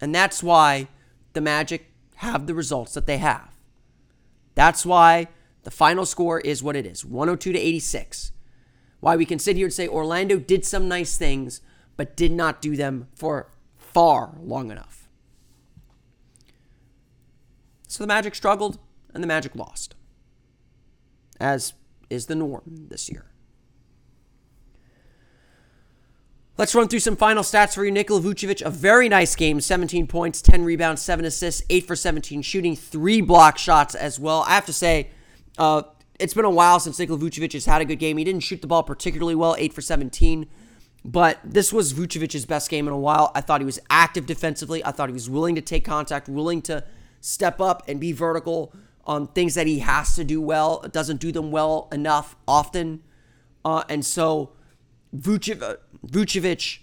And 0.00 0.14
that's 0.14 0.42
why 0.42 0.88
the 1.32 1.40
Magic 1.40 1.92
have 2.16 2.46
the 2.46 2.54
results 2.54 2.94
that 2.94 3.06
they 3.06 3.18
have. 3.18 3.54
That's 4.54 4.84
why 4.84 5.28
the 5.62 5.70
final 5.70 6.06
score 6.06 6.40
is 6.40 6.62
what 6.62 6.76
it 6.76 6.86
is 6.86 7.04
102 7.04 7.52
to 7.52 7.58
86. 7.58 8.32
Why 9.00 9.16
we 9.16 9.26
can 9.26 9.38
sit 9.38 9.56
here 9.56 9.66
and 9.66 9.72
say 9.72 9.88
Orlando 9.88 10.38
did 10.38 10.64
some 10.64 10.88
nice 10.88 11.16
things, 11.16 11.60
but 11.96 12.16
did 12.16 12.32
not 12.32 12.60
do 12.60 12.76
them 12.76 13.08
for 13.14 13.50
far 13.76 14.36
long 14.40 14.70
enough. 14.70 15.08
So 17.88 18.02
the 18.04 18.08
Magic 18.08 18.34
struggled 18.34 18.78
and 19.12 19.22
the 19.22 19.26
Magic 19.28 19.56
lost, 19.56 19.94
as 21.40 21.72
is 22.08 22.26
the 22.26 22.34
norm 22.34 22.62
this 22.88 23.10
year. 23.10 23.29
Let's 26.60 26.74
run 26.74 26.88
through 26.88 26.98
some 27.00 27.16
final 27.16 27.42
stats 27.42 27.74
for 27.74 27.86
you. 27.86 27.90
Nikola 27.90 28.20
Vucevic, 28.20 28.60
a 28.60 28.68
very 28.68 29.08
nice 29.08 29.34
game 29.34 29.62
17 29.62 30.06
points, 30.06 30.42
10 30.42 30.62
rebounds, 30.62 31.00
7 31.00 31.24
assists, 31.24 31.62
8 31.70 31.86
for 31.86 31.96
17 31.96 32.42
shooting, 32.42 32.76
3 32.76 33.22
block 33.22 33.56
shots 33.56 33.94
as 33.94 34.20
well. 34.20 34.44
I 34.46 34.56
have 34.56 34.66
to 34.66 34.72
say, 34.74 35.08
uh, 35.56 35.84
it's 36.18 36.34
been 36.34 36.44
a 36.44 36.50
while 36.50 36.78
since 36.78 36.98
Nikola 36.98 37.18
Vucevic 37.18 37.54
has 37.54 37.64
had 37.64 37.80
a 37.80 37.86
good 37.86 37.98
game. 37.98 38.18
He 38.18 38.24
didn't 38.24 38.42
shoot 38.42 38.60
the 38.60 38.66
ball 38.66 38.82
particularly 38.82 39.34
well, 39.34 39.56
8 39.58 39.72
for 39.72 39.80
17. 39.80 40.48
But 41.02 41.38
this 41.42 41.72
was 41.72 41.94
Vucevic's 41.94 42.44
best 42.44 42.68
game 42.68 42.86
in 42.86 42.92
a 42.92 42.98
while. 42.98 43.32
I 43.34 43.40
thought 43.40 43.62
he 43.62 43.64
was 43.64 43.80
active 43.88 44.26
defensively. 44.26 44.84
I 44.84 44.90
thought 44.90 45.08
he 45.08 45.14
was 45.14 45.30
willing 45.30 45.54
to 45.54 45.62
take 45.62 45.86
contact, 45.86 46.28
willing 46.28 46.60
to 46.60 46.84
step 47.22 47.62
up 47.62 47.84
and 47.88 47.98
be 47.98 48.12
vertical 48.12 48.74
on 49.06 49.28
things 49.28 49.54
that 49.54 49.66
he 49.66 49.78
has 49.78 50.14
to 50.16 50.24
do 50.24 50.42
well, 50.42 50.80
doesn't 50.92 51.22
do 51.22 51.32
them 51.32 51.52
well 51.52 51.88
enough 51.90 52.36
often. 52.46 53.02
Uh, 53.64 53.82
and 53.88 54.04
so 54.04 54.52
Vucevic, 55.16 55.78
Vucevic, 56.06 56.80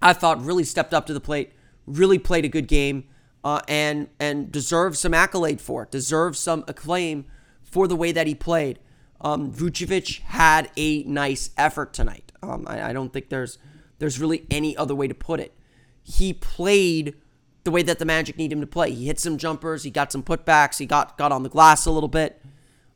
I 0.00 0.12
thought 0.12 0.42
really 0.42 0.64
stepped 0.64 0.94
up 0.94 1.06
to 1.06 1.14
the 1.14 1.20
plate, 1.20 1.52
really 1.86 2.18
played 2.18 2.44
a 2.44 2.48
good 2.48 2.68
game, 2.68 3.04
uh, 3.44 3.60
and 3.68 4.08
and 4.18 4.50
deserves 4.50 4.98
some 4.98 5.14
accolade 5.14 5.60
for 5.60 5.84
it, 5.84 5.90
deserves 5.90 6.38
some 6.38 6.64
acclaim 6.66 7.26
for 7.62 7.86
the 7.86 7.96
way 7.96 8.12
that 8.12 8.26
he 8.26 8.34
played. 8.34 8.78
Um, 9.20 9.52
Vucevic 9.52 10.20
had 10.22 10.70
a 10.76 11.02
nice 11.04 11.50
effort 11.56 11.92
tonight. 11.92 12.32
Um, 12.42 12.64
I, 12.68 12.90
I 12.90 12.92
don't 12.92 13.12
think 13.12 13.28
there's 13.28 13.58
there's 13.98 14.20
really 14.20 14.46
any 14.50 14.76
other 14.76 14.94
way 14.94 15.08
to 15.08 15.14
put 15.14 15.40
it. 15.40 15.54
He 16.02 16.32
played 16.32 17.14
the 17.64 17.70
way 17.70 17.82
that 17.82 17.98
the 17.98 18.04
Magic 18.04 18.36
need 18.36 18.52
him 18.52 18.60
to 18.60 18.66
play. 18.66 18.92
He 18.92 19.06
hit 19.06 19.18
some 19.18 19.38
jumpers, 19.38 19.82
he 19.82 19.90
got 19.90 20.12
some 20.12 20.22
putbacks, 20.22 20.78
he 20.78 20.86
got 20.86 21.18
got 21.18 21.32
on 21.32 21.42
the 21.42 21.48
glass 21.48 21.86
a 21.86 21.90
little 21.90 22.08
bit. 22.08 22.40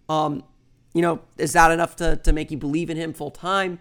Um, 0.08 0.44
you 0.94 1.02
know, 1.02 1.20
is 1.38 1.52
that 1.52 1.70
enough 1.70 1.96
to, 1.96 2.16
to 2.16 2.32
make 2.32 2.50
you 2.50 2.56
believe 2.56 2.90
in 2.90 2.96
him 2.96 3.12
full 3.12 3.30
time? 3.30 3.78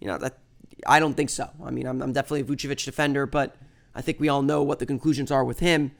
You 0.00 0.08
know, 0.08 0.18
that 0.18 0.38
I 0.86 1.00
don't 1.00 1.14
think 1.14 1.30
so. 1.30 1.50
I 1.64 1.70
mean, 1.70 1.86
I'm, 1.86 2.02
I'm 2.02 2.12
definitely 2.12 2.40
a 2.40 2.44
Vucevic 2.44 2.84
defender, 2.84 3.26
but 3.26 3.56
I 3.94 4.02
think 4.02 4.20
we 4.20 4.28
all 4.28 4.42
know 4.42 4.62
what 4.62 4.78
the 4.78 4.86
conclusions 4.86 5.30
are 5.30 5.44
with 5.44 5.60
him. 5.60 5.92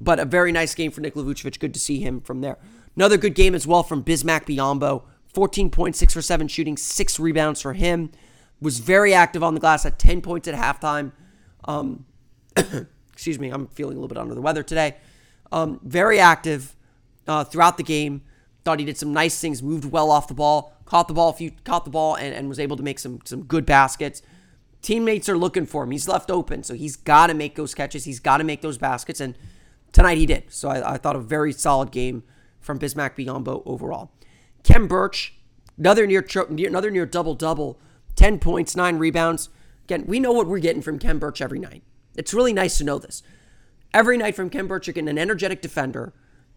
But 0.00 0.18
a 0.18 0.24
very 0.24 0.52
nice 0.52 0.74
game 0.74 0.90
for 0.90 1.00
Nikola 1.00 1.24
Vucevic. 1.26 1.58
Good 1.58 1.74
to 1.74 1.80
see 1.80 2.00
him 2.00 2.20
from 2.20 2.40
there. 2.40 2.58
Another 2.96 3.16
good 3.16 3.34
game 3.34 3.54
as 3.54 3.66
well 3.66 3.82
from 3.82 4.02
Bismack 4.02 4.46
Biyombo. 4.46 5.02
14.6 5.34 6.12
for 6.12 6.22
7 6.22 6.48
shooting, 6.48 6.76
6 6.76 7.20
rebounds 7.20 7.60
for 7.60 7.74
him. 7.74 8.10
Was 8.60 8.78
very 8.78 9.12
active 9.12 9.42
on 9.42 9.52
the 9.54 9.60
glass 9.60 9.84
at 9.84 9.98
10 9.98 10.22
points 10.22 10.48
at 10.48 10.54
halftime. 10.54 11.12
Um, 11.66 12.06
excuse 13.12 13.38
me, 13.38 13.50
I'm 13.50 13.66
feeling 13.68 13.96
a 13.96 14.00
little 14.00 14.08
bit 14.08 14.18
under 14.18 14.34
the 14.34 14.40
weather 14.40 14.62
today. 14.62 14.96
Um, 15.52 15.80
very 15.84 16.18
active 16.18 16.74
uh, 17.28 17.44
throughout 17.44 17.76
the 17.76 17.82
game. 17.82 18.22
Thought 18.64 18.80
he 18.80 18.86
did 18.86 18.96
some 18.96 19.12
nice 19.12 19.38
things, 19.38 19.62
moved 19.62 19.84
well 19.84 20.10
off 20.10 20.26
the 20.26 20.34
ball, 20.34 20.75
caught 20.86 21.08
the 21.08 21.14
ball, 21.14 21.32
few, 21.32 21.52
caught 21.64 21.84
the 21.84 21.90
ball, 21.90 22.14
and, 22.14 22.34
and 22.34 22.48
was 22.48 22.58
able 22.58 22.76
to 22.76 22.82
make 22.82 22.98
some 22.98 23.20
some 23.24 23.42
good 23.44 23.66
baskets. 23.66 24.22
Teammates 24.80 25.28
are 25.28 25.36
looking 25.36 25.66
for 25.66 25.84
him. 25.84 25.90
He's 25.90 26.08
left 26.08 26.30
open, 26.30 26.62
so 26.62 26.74
he's 26.74 26.96
got 26.96 27.26
to 27.26 27.34
make 27.34 27.56
those 27.56 27.74
catches. 27.74 28.04
He's 28.04 28.20
got 28.20 28.38
to 28.38 28.44
make 28.44 28.62
those 28.62 28.78
baskets, 28.78 29.20
and 29.20 29.36
tonight 29.92 30.16
he 30.16 30.26
did. 30.26 30.44
So 30.48 30.68
I, 30.68 30.94
I 30.94 30.96
thought 30.96 31.16
a 31.16 31.20
very 31.20 31.52
solid 31.52 31.90
game 31.90 32.22
from 32.60 32.78
Bismack 32.78 33.16
Biyombo 33.16 33.62
overall. 33.66 34.12
Khem 34.62 34.88
Birch, 34.88 35.34
another 35.78 36.06
near 36.06 36.24
another 36.50 36.90
near 36.90 37.06
double 37.06 37.34
double, 37.34 37.80
ten 38.14 38.38
points, 38.38 38.74
nine 38.76 38.98
rebounds. 38.98 39.48
Again, 39.84 40.04
we 40.06 40.18
know 40.18 40.32
what 40.32 40.48
we're 40.48 40.58
getting 40.58 40.82
from 40.82 40.98
Khem 40.98 41.18
Birch 41.18 41.40
every 41.40 41.58
night. 41.58 41.82
It's 42.16 42.34
really 42.34 42.52
nice 42.52 42.78
to 42.78 42.84
know 42.84 42.98
this. 42.98 43.22
Every 43.94 44.18
night 44.18 44.34
from 44.34 44.50
Khem 44.50 44.66
Birch, 44.66 44.86
you're 44.86 44.94
getting 44.94 45.08
an 45.08 45.18
energetic 45.18 45.62
defender, 45.62 46.12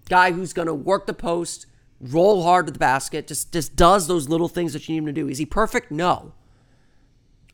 guy 0.07 0.31
who's 0.31 0.53
going 0.53 0.67
to 0.67 0.73
work 0.73 1.05
the 1.05 1.13
post, 1.13 1.67
roll 2.01 2.43
hard 2.43 2.67
to 2.67 2.73
the 2.73 2.79
basket, 2.79 3.27
just 3.27 3.51
just 3.51 3.75
does 3.75 4.07
those 4.07 4.29
little 4.29 4.47
things 4.47 4.73
that 4.73 4.87
you 4.87 4.93
need 4.93 4.99
him 4.99 5.05
to 5.07 5.21
do. 5.21 5.27
Is 5.27 5.37
he 5.37 5.45
perfect? 5.45 5.91
No. 5.91 6.33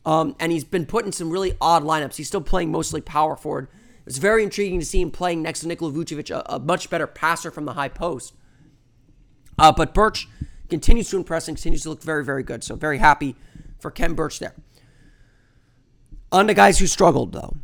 Um, 0.04 0.36
and 0.38 0.52
he's 0.52 0.64
been 0.64 0.86
put 0.86 1.04
in 1.04 1.12
some 1.12 1.30
really 1.30 1.56
odd 1.60 1.82
lineups. 1.82 2.14
He's 2.14 2.28
still 2.28 2.40
playing 2.40 2.70
mostly 2.70 3.00
power 3.00 3.34
forward. 3.36 3.68
It's 4.06 4.18
very 4.18 4.44
intriguing 4.44 4.78
to 4.78 4.86
see 4.86 5.00
him 5.00 5.10
playing 5.10 5.42
next 5.42 5.60
to 5.60 5.68
Nikola 5.68 5.90
Vucevic, 5.90 6.30
a, 6.30 6.44
a 6.46 6.58
much 6.60 6.88
better 6.90 7.08
passer 7.08 7.50
from 7.50 7.64
the 7.64 7.72
high 7.72 7.88
post. 7.88 8.34
Uh, 9.58 9.72
but 9.72 9.92
Birch 9.92 10.28
continues 10.68 11.10
to 11.10 11.16
impress 11.16 11.48
and 11.48 11.56
continues 11.56 11.82
to 11.82 11.88
look 11.88 12.02
very, 12.02 12.24
very 12.24 12.44
good. 12.44 12.62
So 12.62 12.76
very 12.76 12.98
happy 12.98 13.34
for 13.80 13.90
Khem 13.90 14.14
Birch 14.14 14.38
there. 14.38 14.54
On 16.30 16.46
to 16.46 16.54
guys 16.54 16.78
who 16.78 16.86
struggled, 16.86 17.32
though. 17.32 17.56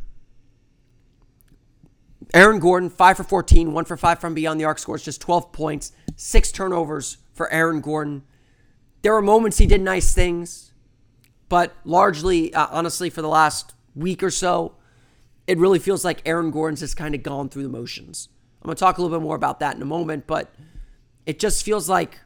Aaron 2.33 2.59
Gordon, 2.59 2.89
5 2.89 3.17
for 3.17 3.23
14, 3.23 3.73
1 3.73 3.85
for 3.85 3.97
5 3.97 4.19
from 4.19 4.33
beyond 4.33 4.59
the 4.59 4.65
arc, 4.65 4.79
scores 4.79 5.03
just 5.03 5.21
12 5.21 5.51
points, 5.51 5.91
6 6.15 6.51
turnovers 6.51 7.17
for 7.33 7.51
Aaron 7.51 7.81
Gordon. 7.81 8.23
There 9.01 9.13
were 9.13 9.21
moments 9.21 9.57
he 9.57 9.65
did 9.65 9.81
nice 9.81 10.13
things, 10.13 10.73
but 11.49 11.73
largely, 11.83 12.53
uh, 12.53 12.67
honestly, 12.71 13.09
for 13.09 13.21
the 13.21 13.27
last 13.27 13.73
week 13.95 14.23
or 14.23 14.31
so, 14.31 14.75
it 15.47 15.57
really 15.57 15.79
feels 15.79 16.05
like 16.05 16.21
Aaron 16.25 16.51
Gordon's 16.51 16.79
just 16.79 16.95
kind 16.95 17.13
of 17.13 17.23
gone 17.23 17.49
through 17.49 17.63
the 17.63 17.69
motions. 17.69 18.29
I'm 18.61 18.67
going 18.67 18.75
to 18.75 18.79
talk 18.79 18.97
a 18.97 19.01
little 19.01 19.17
bit 19.17 19.23
more 19.23 19.35
about 19.35 19.59
that 19.59 19.75
in 19.75 19.81
a 19.81 19.85
moment, 19.85 20.25
but 20.25 20.53
it 21.25 21.39
just 21.39 21.65
feels 21.65 21.89
like 21.89 22.19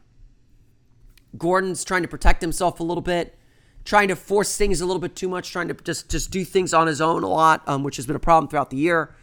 Gordon's 1.36 1.84
trying 1.84 2.04
to 2.04 2.08
protect 2.08 2.42
himself 2.42 2.80
a 2.80 2.84
little 2.84 3.02
bit, 3.02 3.38
trying 3.86 4.08
to 4.10 4.16
force 4.16 4.56
things 4.56 4.82
a 4.82 4.86
little 4.86 5.00
bit 5.00 5.16
too 5.16 5.30
much, 5.30 5.52
trying 5.52 5.68
to 5.68 5.74
just 5.74 6.10
just 6.10 6.30
do 6.30 6.46
things 6.46 6.74
on 6.74 6.88
his 6.88 7.02
own 7.02 7.24
a 7.24 7.28
lot, 7.28 7.64
um, 7.68 7.84
which 7.84 7.96
has 7.96 8.06
been 8.06 8.16
a 8.16 8.20
problem 8.20 8.48
throughout 8.50 8.70
the 8.70 8.78
year. 8.78 9.16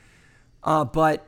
Uh, 0.64 0.84
but 0.84 1.26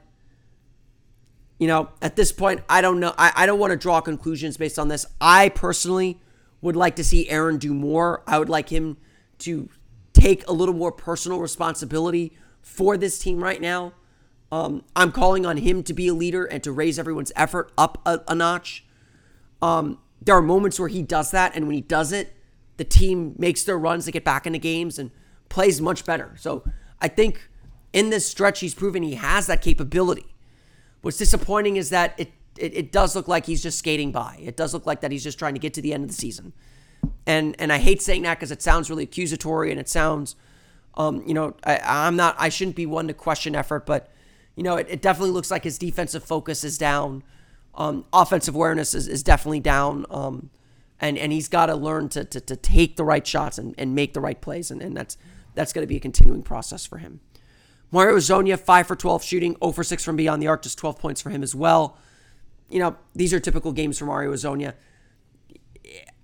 you 1.58 1.66
know, 1.66 1.88
at 2.02 2.16
this 2.16 2.32
point, 2.32 2.62
I 2.68 2.80
don't 2.80 3.00
know. 3.00 3.14
I, 3.16 3.32
I 3.34 3.46
don't 3.46 3.58
want 3.58 3.70
to 3.70 3.76
draw 3.76 4.00
conclusions 4.00 4.56
based 4.56 4.78
on 4.78 4.88
this. 4.88 5.06
I 5.20 5.48
personally 5.50 6.20
would 6.60 6.76
like 6.76 6.96
to 6.96 7.04
see 7.04 7.28
Aaron 7.28 7.58
do 7.58 7.72
more. 7.72 8.22
I 8.26 8.38
would 8.38 8.48
like 8.48 8.68
him 8.68 8.98
to 9.38 9.68
take 10.12 10.46
a 10.48 10.52
little 10.52 10.74
more 10.74 10.92
personal 10.92 11.40
responsibility 11.40 12.36
for 12.60 12.96
this 12.96 13.18
team 13.18 13.42
right 13.42 13.60
now. 13.60 13.92
Um, 14.52 14.84
I'm 14.94 15.12
calling 15.12 15.44
on 15.46 15.56
him 15.58 15.82
to 15.84 15.94
be 15.94 16.08
a 16.08 16.14
leader 16.14 16.44
and 16.44 16.62
to 16.64 16.72
raise 16.72 16.98
everyone's 16.98 17.32
effort 17.36 17.72
up 17.76 18.00
a, 18.06 18.20
a 18.28 18.34
notch. 18.34 18.84
Um, 19.62 19.98
there 20.20 20.36
are 20.36 20.42
moments 20.42 20.78
where 20.78 20.88
he 20.88 21.02
does 21.02 21.30
that, 21.30 21.54
and 21.54 21.66
when 21.66 21.74
he 21.74 21.80
does 21.80 22.12
it, 22.12 22.34
the 22.76 22.84
team 22.84 23.34
makes 23.38 23.64
their 23.64 23.78
runs 23.78 24.04
to 24.04 24.12
get 24.12 24.24
back 24.24 24.46
into 24.46 24.58
games 24.58 24.98
and 24.98 25.10
plays 25.48 25.80
much 25.80 26.04
better. 26.04 26.34
So 26.38 26.64
I 27.00 27.08
think 27.08 27.48
in 27.96 28.10
this 28.10 28.28
stretch, 28.28 28.60
he's 28.60 28.74
proven 28.74 29.02
he 29.02 29.14
has 29.14 29.46
that 29.46 29.62
capability. 29.62 30.26
What's 31.00 31.16
disappointing 31.16 31.76
is 31.76 31.88
that 31.88 32.12
it, 32.18 32.30
it, 32.58 32.74
it 32.74 32.92
does 32.92 33.16
look 33.16 33.26
like 33.26 33.46
he's 33.46 33.62
just 33.62 33.78
skating 33.78 34.12
by. 34.12 34.38
It 34.38 34.54
does 34.54 34.74
look 34.74 34.84
like 34.84 35.00
that 35.00 35.10
he's 35.10 35.24
just 35.24 35.38
trying 35.38 35.54
to 35.54 35.60
get 35.60 35.72
to 35.74 35.80
the 35.80 35.94
end 35.94 36.04
of 36.04 36.10
the 36.10 36.14
season. 36.14 36.52
And 37.24 37.56
and 37.58 37.72
I 37.72 37.78
hate 37.78 38.02
saying 38.02 38.22
that 38.22 38.34
because 38.34 38.50
it 38.50 38.60
sounds 38.60 38.90
really 38.90 39.04
accusatory 39.04 39.70
and 39.70 39.80
it 39.80 39.88
sounds, 39.88 40.36
um, 40.94 41.22
you 41.26 41.32
know, 41.32 41.54
I, 41.64 41.80
I'm 41.82 42.16
not, 42.16 42.36
I 42.38 42.50
shouldn't 42.50 42.76
be 42.76 42.84
one 42.84 43.08
to 43.08 43.14
question 43.14 43.56
effort, 43.56 43.86
but, 43.86 44.12
you 44.56 44.62
know, 44.62 44.76
it, 44.76 44.88
it 44.90 45.00
definitely 45.00 45.30
looks 45.30 45.50
like 45.50 45.64
his 45.64 45.78
defensive 45.78 46.22
focus 46.22 46.64
is 46.64 46.76
down. 46.76 47.22
Um, 47.76 48.04
offensive 48.12 48.54
awareness 48.54 48.94
is, 48.94 49.08
is 49.08 49.22
definitely 49.22 49.60
down. 49.60 50.04
Um, 50.10 50.50
and, 51.00 51.16
and 51.16 51.32
he's 51.32 51.48
got 51.48 51.66
to 51.66 51.74
learn 51.74 52.10
to, 52.10 52.24
to, 52.24 52.40
to 52.40 52.56
take 52.56 52.96
the 52.96 53.04
right 53.04 53.26
shots 53.26 53.56
and, 53.56 53.74
and 53.78 53.94
make 53.94 54.12
the 54.12 54.20
right 54.20 54.40
plays. 54.40 54.70
And, 54.70 54.82
and 54.82 54.94
that's, 54.94 55.16
that's 55.54 55.72
going 55.72 55.82
to 55.82 55.88
be 55.88 55.96
a 55.96 56.00
continuing 56.00 56.42
process 56.42 56.84
for 56.84 56.98
him. 56.98 57.20
Mario 57.90 58.16
Hezonja, 58.16 58.58
5 58.58 58.86
for 58.86 58.96
12 58.96 59.22
shooting, 59.22 59.56
0 59.62 59.72
for 59.72 59.84
6 59.84 60.04
from 60.04 60.16
beyond 60.16 60.42
the 60.42 60.48
arc, 60.48 60.62
just 60.62 60.78
12 60.78 60.98
points 60.98 61.20
for 61.20 61.30
him 61.30 61.42
as 61.42 61.54
well. 61.54 61.96
You 62.68 62.80
know, 62.80 62.96
these 63.14 63.32
are 63.32 63.40
typical 63.40 63.72
games 63.72 63.98
for 63.98 64.06
Mario 64.06 64.32
Hezonja. 64.32 64.74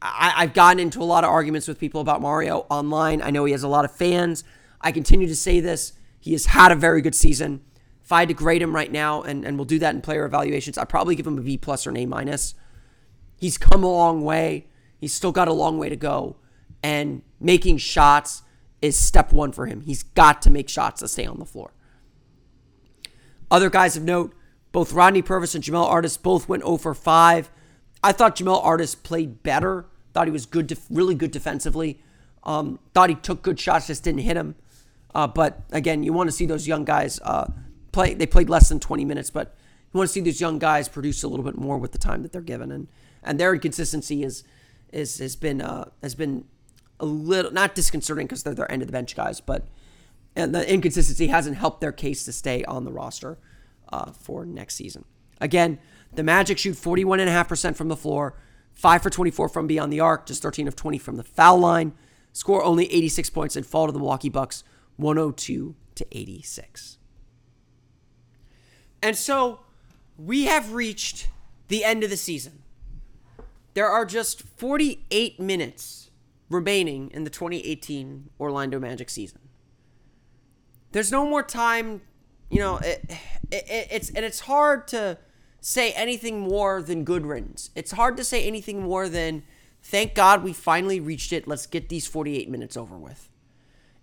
I, 0.01 0.33
I've 0.37 0.55
gotten 0.55 0.81
into 0.81 1.01
a 1.01 1.05
lot 1.05 1.23
of 1.23 1.31
arguments 1.31 1.69
with 1.69 1.79
people 1.79 2.01
about 2.01 2.21
Mario 2.21 2.67
online. 2.69 3.23
I 3.23 3.31
know 3.31 3.45
he 3.45 3.53
has 3.53 3.63
a 3.63 3.69
lot 3.69 3.85
of 3.85 3.93
fans. 3.93 4.43
I 4.81 4.91
continue 4.91 5.29
to 5.29 5.37
say 5.37 5.61
this. 5.61 5.93
He 6.19 6.33
has 6.33 6.47
had 6.47 6.73
a 6.73 6.77
very 6.77 7.01
good 7.01 7.15
season. 7.15 7.63
If 8.03 8.11
I 8.11 8.21
had 8.21 8.29
to 8.29 8.35
grade 8.35 8.61
him 8.61 8.75
right 8.75 8.91
now, 8.91 9.23
and, 9.23 9.45
and 9.45 9.57
we'll 9.57 9.65
do 9.65 9.79
that 9.79 9.95
in 9.95 10.01
player 10.01 10.25
evaluations, 10.25 10.77
I'd 10.77 10.89
probably 10.89 11.15
give 11.15 11.27
him 11.27 11.39
a 11.39 11.43
B 11.43 11.57
plus 11.57 11.87
or 11.87 11.91
an 11.91 11.97
A 11.97 12.07
minus. 12.07 12.55
He's 13.37 13.57
come 13.57 13.85
a 13.85 13.91
long 13.91 14.23
way. 14.23 14.67
He's 14.99 15.15
still 15.15 15.33
got 15.33 15.49
a 15.49 15.53
long 15.53 15.79
way 15.79 15.89
to 15.89 15.97
go. 15.97 16.37
And 16.83 17.23
making 17.41 17.79
shots 17.79 18.43
is 18.83 18.99
step 18.99 19.33
one 19.33 19.53
for 19.53 19.67
him. 19.67 19.81
He's 19.83 20.03
got 20.03 20.43
to 20.43 20.51
make 20.51 20.69
shots 20.69 21.01
to 21.01 21.09
stay 21.09 21.25
on 21.25 21.39
the 21.39 21.47
floor. 21.47 21.73
Other 23.51 23.71
guys 23.71 23.97
of 23.97 24.03
note, 24.03 24.35
both 24.73 24.93
Rodney 24.93 25.23
Purvis 25.23 25.55
and 25.55 25.63
Jamel 25.63 25.87
Artis 25.87 26.17
both 26.17 26.49
went 26.49 26.65
0 26.65 26.79
for 26.79 26.95
5. 26.95 27.51
I 28.03 28.13
thought 28.13 28.37
Jamel 28.37 28.65
Artis 28.65 28.95
played 28.95 29.43
better. 29.43 29.87
Thought 30.13 30.27
he 30.27 30.33
was 30.33 30.47
good, 30.47 30.77
really 30.91 31.15
good 31.15 31.31
defensively. 31.31 32.01
Um, 32.43 32.81
thought 32.93 33.09
he 33.09 33.15
took 33.15 33.43
good 33.43 33.61
shots, 33.61 33.87
just 33.87 34.03
didn't 34.03 34.23
hit 34.23 34.37
him. 34.37 34.57
Uh, 35.15 35.27
but 35.27 35.63
again, 35.71 36.03
you 36.03 36.13
want 36.13 36.29
to 36.29 36.33
see 36.33 36.47
those 36.47 36.67
young 36.67 36.85
guys 36.85 37.21
uh, 37.23 37.47
play. 37.93 38.15
They 38.15 38.27
played 38.27 38.51
less 38.51 38.69
than 38.69 38.81
20 38.81 39.05
minutes, 39.05 39.31
but 39.31 39.55
you 39.93 39.99
want 39.99 40.09
to 40.09 40.13
see 40.13 40.21
these 40.21 40.41
young 40.41 40.59
guys 40.59 40.89
produce 40.89 41.23
a 41.23 41.29
little 41.29 41.45
bit 41.45 41.57
more 41.57 41.79
with 41.79 41.93
the 41.93 41.99
time 41.99 42.23
that 42.23 42.33
they're 42.33 42.41
given, 42.41 42.73
and 42.73 42.89
and 43.23 43.39
their 43.39 43.53
inconsistency 43.53 44.23
is 44.23 44.43
is 44.91 45.19
has 45.19 45.37
been 45.37 45.61
uh, 45.61 45.91
has 46.03 46.15
been 46.15 46.47
a 47.03 47.07
little 47.07 47.51
not 47.51 47.75
disconcerting 47.75 48.27
because 48.27 48.45
they're 48.45 48.55
their 48.55 48.71
end 48.71 48.81
of 48.81 48.89
the 48.89 48.93
bench 48.93 49.15
guys, 49.15 49.41
but 49.41 49.67
and 50.35 50.55
the 50.55 50.73
inconsistency 50.73 51.27
hasn't 51.27 51.57
helped 51.57 51.83
their 51.83 51.93
case 51.93 52.25
to 52.25 52.33
stay 52.33 52.65
on 52.65 52.85
the 52.85 52.93
roster 52.93 53.37
uh, 53.93 54.13
for 54.13 54.47
next 54.47 54.77
season. 54.77 55.05
Again, 55.41 55.79
the 56.15 56.23
Magic 56.23 56.57
shoot 56.57 56.77
41.5% 56.77 57.77
from 57.77 57.89
the 57.89 57.97
floor, 57.97 58.39
5 58.73 59.03
for 59.03 59.11
24 59.11 59.49
from 59.49 59.67
beyond 59.67 59.93
the 59.93 60.01
arc, 60.01 60.27
just 60.27 60.43
13 60.43 60.69
of 60.69 60.77
20 60.77 60.97
from 60.97 61.17
the 61.17 61.25
foul 61.25 61.59
line, 61.59 61.93
score 62.33 62.65
only 62.65 62.91
86 62.91 63.29
points 63.31 63.57
and 63.57 63.67
fall 63.67 63.87
to 63.87 63.93
the 63.93 63.99
Milwaukee 63.99 64.31
Bucks 64.31 64.65
102 64.97 65.75
to 65.97 66.07
86. 66.13 66.99
And 69.03 69.17
so 69.17 69.61
we 70.17 70.45
have 70.45 70.73
reached 70.73 71.29
the 71.69 71.85
end 71.85 72.05
of 72.05 72.11
the 72.11 72.17
season. 72.17 72.63
There 73.75 73.89
are 73.89 74.07
just 74.07 74.43
48 74.43 75.41
minutes 75.41 76.02
remaining 76.53 77.11
in 77.11 77.25
the 77.25 77.31
2018 77.31 78.31
Orlando 78.39 78.79
Magic 78.79 79.11
season. 79.11 79.41
There's 80.93 81.11
no 81.11 81.27
more 81.27 81.43
time, 81.43 82.03
you 82.51 82.59
know, 82.59 82.77
it, 82.79 83.05
it, 83.51 83.89
it's 83.91 84.11
and 84.11 84.25
it's 84.25 84.41
hard 84.41 84.87
to 84.89 85.19
say 85.61 85.93
anything 85.93 86.41
more 86.41 86.83
than 86.83 87.05
good 87.05 87.25
riddance. 87.25 87.71
It's 87.75 87.93
hard 87.93 88.17
to 88.19 88.25
say 88.25 88.45
anything 88.47 88.83
more 88.83 89.09
than 89.09 89.45
thank 89.83 90.15
God 90.15 90.43
we 90.43 90.53
finally 90.53 91.01
reached 91.01 91.33
it. 91.33 91.49
Let's 91.49 91.67
get 91.67 91.89
these 91.89 92.07
48 92.07 92.51
minutes 92.51 92.77
over 92.77 92.97
with. 92.97 93.29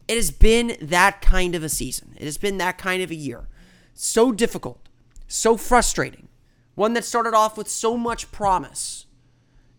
It 0.07 0.15
has 0.15 0.31
been 0.31 0.75
that 0.81 1.21
kind 1.21 1.53
of 1.53 1.63
a 1.63 1.69
season. 1.69 2.15
It 2.17 2.23
has 2.23 2.37
been 2.37 2.57
that 2.57 2.77
kind 2.79 3.03
of 3.03 3.11
a 3.11 3.15
year. 3.15 3.47
So 3.93 4.31
difficult, 4.31 4.89
so 5.27 5.55
frustrating. 5.55 6.29
One 6.73 6.93
that 6.93 7.05
started 7.05 7.35
off 7.35 7.57
with 7.57 7.67
so 7.67 7.97
much 7.97 8.31
promise 8.31 9.05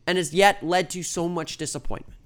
and 0.07 0.19
has 0.19 0.35
yet 0.35 0.63
led 0.63 0.91
to 0.91 1.03
so 1.03 1.29
much 1.29 1.57
disappointment. 1.57 2.20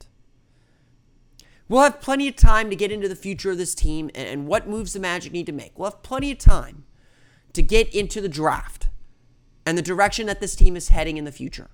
We'll 1.69 1.83
have 1.83 2.01
plenty 2.01 2.29
of 2.29 2.37
time 2.37 2.69
to 2.71 2.77
get 2.77 2.93
into 2.93 3.09
the 3.09 3.17
future 3.17 3.51
of 3.51 3.59
this 3.59 3.75
team 3.75 4.11
and 4.15 4.47
what 4.47 4.69
moves 4.69 4.93
the 4.93 5.01
Magic 5.01 5.33
need 5.33 5.47
to 5.47 5.53
make. 5.53 5.79
We'll 5.79 5.91
have 5.91 6.03
plenty 6.03 6.31
of 6.31 6.39
time 6.39 6.85
to 7.55 7.63
get 7.63 7.95
into 7.95 8.21
the 8.21 8.29
draft 8.29 8.89
and 9.65 9.79
the 9.79 9.83
direction 9.83 10.27
that 10.27 10.41
this 10.41 10.55
team 10.55 10.77
is 10.77 10.89
heading 10.89 11.17
in 11.17 11.25
the 11.25 11.33
future. 11.33 11.71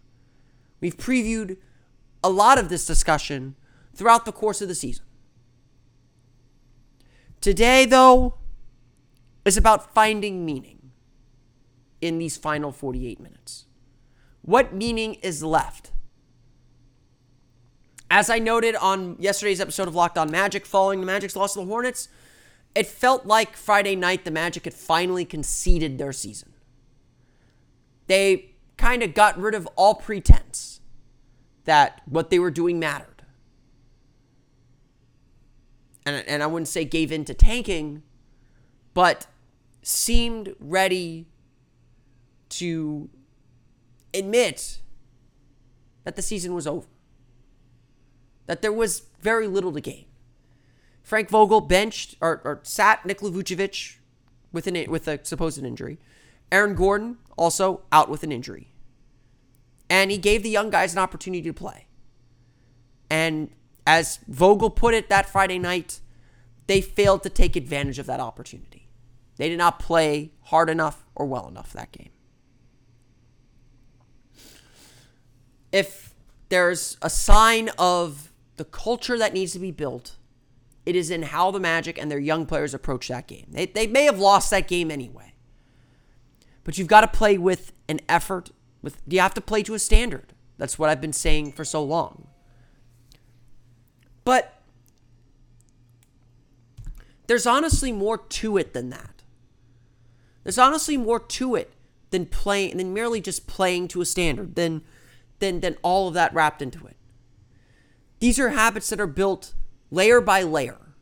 We've 0.80 0.96
previewed 0.96 1.56
a 2.22 2.30
lot 2.30 2.58
of 2.58 2.68
this 2.68 2.86
discussion 2.86 3.56
throughout 3.94 4.24
the 4.24 4.32
course 4.32 4.62
of 4.62 4.68
the 4.68 4.74
season. 4.74 5.04
Today, 7.40 7.86
though, 7.86 8.34
is 9.44 9.56
about 9.56 9.94
finding 9.94 10.44
meaning 10.44 10.92
in 12.00 12.18
these 12.18 12.36
final 12.36 12.70
48 12.70 13.18
minutes. 13.18 13.66
What 14.42 14.74
meaning 14.74 15.14
is 15.14 15.42
left? 15.42 15.92
As 18.10 18.28
I 18.28 18.40
noted 18.40 18.74
on 18.74 19.16
yesterday's 19.20 19.60
episode 19.60 19.86
of 19.86 19.94
Locked 19.94 20.18
On 20.18 20.30
Magic, 20.30 20.66
following 20.66 20.98
the 21.00 21.06
Magic's 21.06 21.36
loss 21.36 21.54
to 21.54 21.60
the 21.60 21.66
Hornets, 21.66 22.08
it 22.74 22.86
felt 22.86 23.24
like 23.24 23.56
Friday 23.56 23.94
night 23.94 24.24
the 24.24 24.32
Magic 24.32 24.64
had 24.64 24.74
finally 24.74 25.24
conceded 25.24 25.96
their 25.96 26.12
season. 26.12 26.52
They 28.08 28.50
kind 28.76 29.04
of 29.04 29.14
got 29.14 29.38
rid 29.38 29.54
of 29.54 29.68
all 29.76 29.94
pretense 29.94 30.80
that 31.64 32.02
what 32.06 32.30
they 32.30 32.40
were 32.40 32.50
doing 32.50 32.80
mattered. 32.80 33.22
And, 36.04 36.26
and 36.26 36.42
I 36.42 36.46
wouldn't 36.46 36.68
say 36.68 36.84
gave 36.84 37.12
in 37.12 37.24
to 37.26 37.34
tanking, 37.34 38.02
but 38.92 39.26
seemed 39.82 40.56
ready 40.58 41.26
to 42.48 43.08
admit 44.12 44.80
that 46.02 46.16
the 46.16 46.22
season 46.22 46.54
was 46.54 46.66
over, 46.66 46.88
that 48.50 48.62
there 48.62 48.72
was 48.72 49.02
very 49.20 49.46
little 49.46 49.72
to 49.72 49.80
gain. 49.80 50.06
Frank 51.04 51.28
Vogel 51.28 51.60
benched 51.60 52.16
or, 52.20 52.40
or 52.44 52.58
sat 52.64 53.06
Nikola 53.06 53.30
Vucevic 53.30 53.98
with, 54.50 54.66
an, 54.66 54.90
with 54.90 55.06
a 55.06 55.24
supposed 55.24 55.62
injury. 55.62 56.00
Aaron 56.50 56.74
Gordon 56.74 57.18
also 57.38 57.82
out 57.92 58.08
with 58.08 58.24
an 58.24 58.32
injury. 58.32 58.72
And 59.88 60.10
he 60.10 60.18
gave 60.18 60.42
the 60.42 60.50
young 60.50 60.68
guys 60.68 60.92
an 60.92 60.98
opportunity 60.98 61.42
to 61.42 61.52
play. 61.52 61.86
And 63.08 63.52
as 63.86 64.18
Vogel 64.26 64.70
put 64.70 64.94
it 64.94 65.08
that 65.10 65.26
Friday 65.26 65.60
night, 65.60 66.00
they 66.66 66.80
failed 66.80 67.22
to 67.22 67.30
take 67.30 67.54
advantage 67.54 68.00
of 68.00 68.06
that 68.06 68.18
opportunity. 68.18 68.88
They 69.36 69.48
did 69.48 69.58
not 69.58 69.78
play 69.78 70.32
hard 70.46 70.68
enough 70.68 71.06
or 71.14 71.24
well 71.26 71.46
enough 71.46 71.72
that 71.74 71.92
game. 71.92 72.10
If 75.70 76.14
there's 76.48 76.96
a 77.00 77.08
sign 77.08 77.70
of 77.78 78.29
the 78.60 78.64
culture 78.66 79.16
that 79.16 79.32
needs 79.32 79.54
to 79.54 79.58
be 79.58 79.70
built, 79.70 80.16
it 80.84 80.94
is 80.94 81.10
in 81.10 81.22
how 81.22 81.50
the 81.50 81.58
Magic 81.58 81.96
and 81.96 82.10
their 82.10 82.18
young 82.18 82.44
players 82.44 82.74
approach 82.74 83.08
that 83.08 83.26
game. 83.26 83.46
They, 83.48 83.64
they 83.64 83.86
may 83.86 84.04
have 84.04 84.18
lost 84.18 84.50
that 84.50 84.68
game 84.68 84.90
anyway, 84.90 85.32
but 86.62 86.76
you've 86.76 86.86
got 86.86 87.00
to 87.00 87.08
play 87.08 87.38
with 87.38 87.72
an 87.88 88.00
effort. 88.06 88.50
With 88.82 89.00
you 89.06 89.18
have 89.20 89.32
to 89.32 89.40
play 89.40 89.62
to 89.62 89.72
a 89.72 89.78
standard. 89.78 90.34
That's 90.58 90.78
what 90.78 90.90
I've 90.90 91.00
been 91.00 91.14
saying 91.14 91.52
for 91.52 91.64
so 91.64 91.82
long. 91.82 92.26
But 94.24 94.60
there's 97.28 97.46
honestly 97.46 97.92
more 97.92 98.18
to 98.18 98.58
it 98.58 98.74
than 98.74 98.90
that. 98.90 99.22
There's 100.44 100.58
honestly 100.58 100.98
more 100.98 101.18
to 101.18 101.54
it 101.54 101.72
than 102.10 102.26
playing 102.26 102.76
than 102.76 102.92
merely 102.92 103.22
just 103.22 103.46
playing 103.46 103.88
to 103.88 104.02
a 104.02 104.04
standard, 104.04 104.54
than 104.54 104.82
than 105.38 105.60
than 105.60 105.78
all 105.80 106.08
of 106.08 106.12
that 106.12 106.34
wrapped 106.34 106.60
into 106.60 106.86
it. 106.86 106.98
These 108.20 108.38
are 108.38 108.50
habits 108.50 108.90
that 108.90 109.00
are 109.00 109.06
built 109.06 109.54
layer 109.90 110.20
by 110.20 110.42
layer, 110.42 110.94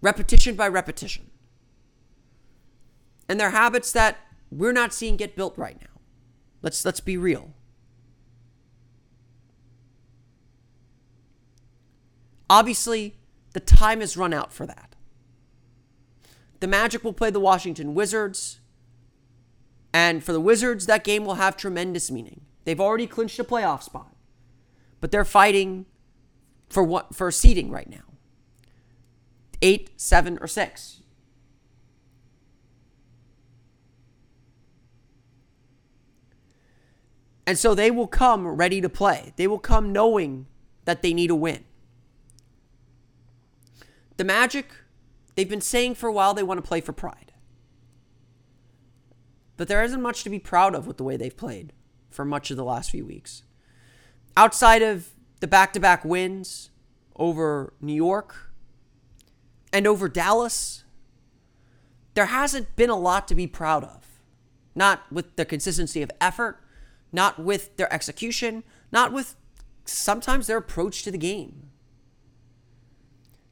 repetition 0.00 0.54
by 0.54 0.68
repetition. 0.68 1.30
And 3.28 3.38
they're 3.38 3.50
habits 3.50 3.92
that 3.92 4.18
we're 4.50 4.72
not 4.72 4.94
seeing 4.94 5.16
get 5.16 5.36
built 5.36 5.58
right 5.58 5.76
now. 5.80 6.00
Let's 6.62 6.84
let's 6.84 7.00
be 7.00 7.16
real. 7.16 7.52
Obviously, 12.48 13.16
the 13.52 13.60
time 13.60 14.00
has 14.00 14.16
run 14.16 14.32
out 14.32 14.52
for 14.52 14.66
that. 14.66 14.94
The 16.60 16.68
Magic 16.68 17.02
will 17.02 17.12
play 17.12 17.30
the 17.30 17.40
Washington 17.40 17.94
Wizards. 17.94 18.60
And 19.92 20.22
for 20.22 20.32
the 20.32 20.40
Wizards, 20.40 20.86
that 20.86 21.04
game 21.04 21.24
will 21.24 21.34
have 21.34 21.56
tremendous 21.56 22.10
meaning. 22.10 22.42
They've 22.64 22.80
already 22.80 23.06
clinched 23.06 23.38
a 23.38 23.44
playoff 23.44 23.82
spot, 23.82 24.14
but 25.00 25.10
they're 25.10 25.24
fighting 25.24 25.86
for 26.68 26.82
what 26.82 27.14
for 27.14 27.30
seeding 27.30 27.70
right 27.70 27.88
now. 27.88 28.02
Eight, 29.62 29.90
seven, 29.96 30.38
or 30.40 30.46
six. 30.46 31.00
And 37.46 37.56
so 37.56 37.74
they 37.74 37.90
will 37.90 38.08
come 38.08 38.46
ready 38.48 38.80
to 38.80 38.88
play. 38.88 39.32
They 39.36 39.46
will 39.46 39.60
come 39.60 39.92
knowing 39.92 40.46
that 40.84 41.02
they 41.02 41.14
need 41.14 41.30
a 41.30 41.34
win. 41.34 41.64
The 44.16 44.24
Magic, 44.24 44.72
they've 45.34 45.48
been 45.48 45.60
saying 45.60 45.94
for 45.94 46.08
a 46.08 46.12
while 46.12 46.34
they 46.34 46.42
want 46.42 46.58
to 46.58 46.66
play 46.66 46.80
for 46.80 46.92
pride. 46.92 47.32
But 49.56 49.68
there 49.68 49.82
isn't 49.82 50.02
much 50.02 50.24
to 50.24 50.30
be 50.30 50.38
proud 50.38 50.74
of 50.74 50.86
with 50.86 50.96
the 50.96 51.04
way 51.04 51.16
they've 51.16 51.36
played 51.36 51.72
for 52.10 52.24
much 52.24 52.50
of 52.50 52.56
the 52.56 52.64
last 52.64 52.90
few 52.90 53.06
weeks. 53.06 53.44
Outside 54.36 54.82
of 54.82 55.10
the 55.40 55.46
back 55.46 55.72
to 55.74 55.80
back 55.80 56.04
wins 56.04 56.70
over 57.16 57.72
New 57.80 57.94
York 57.94 58.52
and 59.72 59.86
over 59.86 60.08
Dallas, 60.08 60.84
there 62.14 62.26
hasn't 62.26 62.74
been 62.76 62.90
a 62.90 62.98
lot 62.98 63.28
to 63.28 63.34
be 63.34 63.46
proud 63.46 63.84
of. 63.84 64.06
Not 64.74 65.10
with 65.10 65.36
the 65.36 65.44
consistency 65.44 66.02
of 66.02 66.10
effort, 66.20 66.60
not 67.12 67.38
with 67.38 67.76
their 67.76 67.92
execution, 67.92 68.62
not 68.92 69.12
with 69.12 69.36
sometimes 69.84 70.46
their 70.46 70.58
approach 70.58 71.02
to 71.04 71.10
the 71.10 71.18
game. 71.18 71.70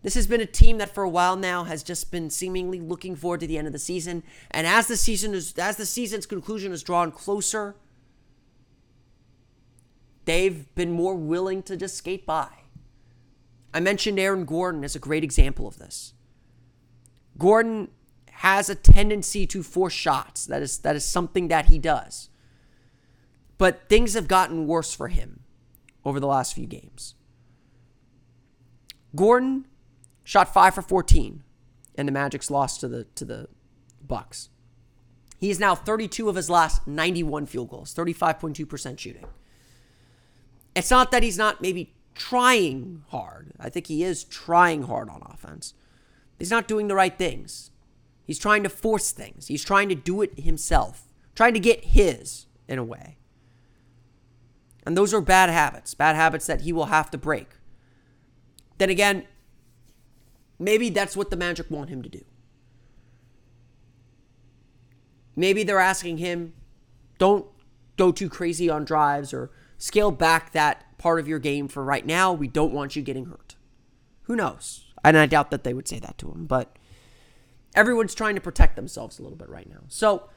This 0.02 0.14
has 0.16 0.26
been 0.26 0.42
a 0.42 0.46
team 0.46 0.76
that 0.78 0.94
for 0.94 1.02
a 1.02 1.08
while 1.08 1.34
now 1.34 1.64
has 1.64 1.82
just 1.82 2.10
been 2.10 2.28
seemingly 2.28 2.78
looking 2.78 3.16
forward 3.16 3.40
to 3.40 3.46
the 3.46 3.56
end 3.56 3.66
of 3.66 3.72
the 3.72 3.78
season. 3.78 4.22
And 4.50 4.66
as 4.66 4.86
the 4.86 4.98
season 4.98 5.32
is 5.32 5.54
as 5.58 5.76
the 5.76 5.86
season's 5.86 6.26
conclusion 6.26 6.72
is 6.72 6.82
drawn 6.82 7.10
closer, 7.10 7.74
they've 10.24 10.72
been 10.74 10.90
more 10.90 11.14
willing 11.14 11.62
to 11.64 11.76
just 11.76 11.96
skate 11.96 12.26
by. 12.26 12.48
I 13.72 13.80
mentioned 13.80 14.18
Aaron 14.18 14.44
Gordon 14.44 14.84
as 14.84 14.94
a 14.94 15.00
great 15.00 15.24
example 15.24 15.66
of 15.66 15.78
this. 15.78 16.14
Gordon 17.38 17.88
has 18.30 18.68
a 18.68 18.74
tendency 18.74 19.46
to 19.48 19.62
force 19.62 19.92
shots. 19.92 20.46
That 20.46 20.62
is 20.62 20.78
that 20.78 20.94
is 20.94 21.04
something 21.04 21.48
that 21.48 21.66
he 21.66 21.78
does. 21.78 22.28
But 23.58 23.88
things 23.88 24.14
have 24.14 24.28
gotten 24.28 24.66
worse 24.66 24.94
for 24.94 25.08
him 25.08 25.40
over 26.04 26.20
the 26.20 26.26
last 26.26 26.54
few 26.54 26.66
games. 26.66 27.14
Gordon 29.14 29.66
shot 30.24 30.52
5 30.52 30.74
for 30.74 30.82
14 30.82 31.42
and 31.96 32.08
the 32.08 32.12
Magic's 32.12 32.50
lost 32.50 32.80
to 32.80 32.88
the 32.88 33.04
to 33.14 33.24
the 33.24 33.48
Bucks. 34.06 34.50
He 35.38 35.50
is 35.50 35.58
now 35.58 35.74
32 35.74 36.28
of 36.28 36.36
his 36.36 36.48
last 36.48 36.86
91 36.86 37.46
field 37.46 37.68
goals, 37.68 37.94
35.2% 37.94 38.98
shooting. 38.98 39.26
It's 40.74 40.90
not 40.90 41.10
that 41.10 41.22
he's 41.22 41.38
not 41.38 41.62
maybe 41.62 41.94
trying 42.14 43.04
hard. 43.08 43.52
I 43.58 43.68
think 43.68 43.86
he 43.86 44.02
is 44.02 44.24
trying 44.24 44.84
hard 44.84 45.08
on 45.08 45.22
offense. 45.24 45.74
He's 46.38 46.50
not 46.50 46.68
doing 46.68 46.88
the 46.88 46.94
right 46.94 47.16
things. 47.16 47.70
He's 48.24 48.38
trying 48.38 48.62
to 48.62 48.68
force 48.68 49.12
things. 49.12 49.48
He's 49.48 49.64
trying 49.64 49.88
to 49.88 49.94
do 49.94 50.22
it 50.22 50.38
himself, 50.38 51.08
trying 51.34 51.54
to 51.54 51.60
get 51.60 51.84
his 51.84 52.46
in 52.66 52.78
a 52.78 52.84
way. 52.84 53.18
And 54.86 54.96
those 54.96 55.14
are 55.14 55.20
bad 55.20 55.50
habits, 55.50 55.94
bad 55.94 56.16
habits 56.16 56.46
that 56.46 56.62
he 56.62 56.72
will 56.72 56.86
have 56.86 57.10
to 57.10 57.18
break. 57.18 57.48
Then 58.78 58.90
again, 58.90 59.24
maybe 60.58 60.90
that's 60.90 61.16
what 61.16 61.30
the 61.30 61.36
Magic 61.36 61.70
want 61.70 61.90
him 61.90 62.02
to 62.02 62.08
do. 62.08 62.24
Maybe 65.36 65.62
they're 65.62 65.80
asking 65.80 66.18
him, 66.18 66.54
don't 67.18 67.46
go 67.96 68.12
too 68.12 68.28
crazy 68.28 68.68
on 68.68 68.84
drives 68.84 69.32
or 69.32 69.50
scale 69.78 70.10
back 70.10 70.52
that 70.52 70.98
part 70.98 71.20
of 71.20 71.28
your 71.28 71.38
game 71.38 71.68
for 71.68 71.84
right 71.84 72.06
now. 72.06 72.32
We 72.32 72.48
don't 72.48 72.72
want 72.72 72.96
you 72.96 73.02
getting 73.02 73.26
hurt. 73.26 73.56
Who 74.22 74.36
knows? 74.36 74.92
And 75.04 75.18
I 75.18 75.26
doubt 75.26 75.50
that 75.50 75.64
they 75.64 75.74
would 75.74 75.86
say 75.86 75.98
that 75.98 76.16
to 76.18 76.30
him, 76.30 76.46
but 76.46 76.78
everyone's 77.74 78.14
trying 78.14 78.34
to 78.36 78.40
protect 78.40 78.76
themselves 78.76 79.18
a 79.18 79.22
little 79.22 79.36
bit 79.36 79.48
right 79.48 79.68
now. 79.68 79.82
So 79.88 80.30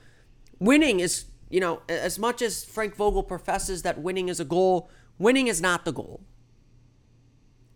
winning 0.60 1.00
is, 1.00 1.26
you 1.50 1.60
know, 1.60 1.82
as 1.88 2.20
much 2.20 2.42
as 2.42 2.66
Frank 2.66 2.96
Vogel 2.96 3.24
professes 3.24 3.84
that 3.84 4.02
winning 4.02 4.28
is 4.28 4.40
a 4.40 4.46
goal, 4.46 4.90
winning 5.18 5.48
is 5.48 5.62
not 5.62 5.86
the 5.86 5.94
goal. 5.94 6.22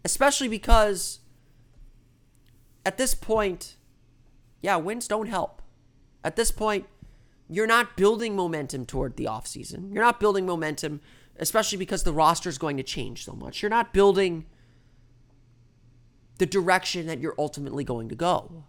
Especially 0.04 0.48
because 0.48 1.20
at 2.86 2.98
this 2.98 3.14
point, 3.14 3.78
yeah, 4.62 4.76
wins 4.76 5.08
don't 5.08 5.28
help. 5.28 5.62
At 6.24 6.36
this 6.36 6.52
point, 6.52 6.88
you're 7.50 7.68
not 7.68 7.96
building 7.98 8.36
momentum 8.36 8.86
toward 8.86 9.18
the 9.18 9.26
offseason. 9.26 9.94
You're 9.94 10.04
not 10.04 10.20
building 10.20 10.46
momentum, 10.46 11.02
especially 11.42 11.78
because 11.80 12.04
the 12.04 12.14
roster 12.14 12.48
is 12.48 12.60
going 12.60 12.78
to 12.78 12.84
change 12.84 13.26
so 13.26 13.34
much. 13.34 13.62
You're 13.62 13.70
not 13.70 13.94
building 13.94 14.46
the 16.38 16.46
direction 16.46 17.08
that 17.08 17.20
you're 17.20 17.36
ultimately 17.38 17.84
going 17.84 18.08
to 18.10 18.16
go. 18.16 18.64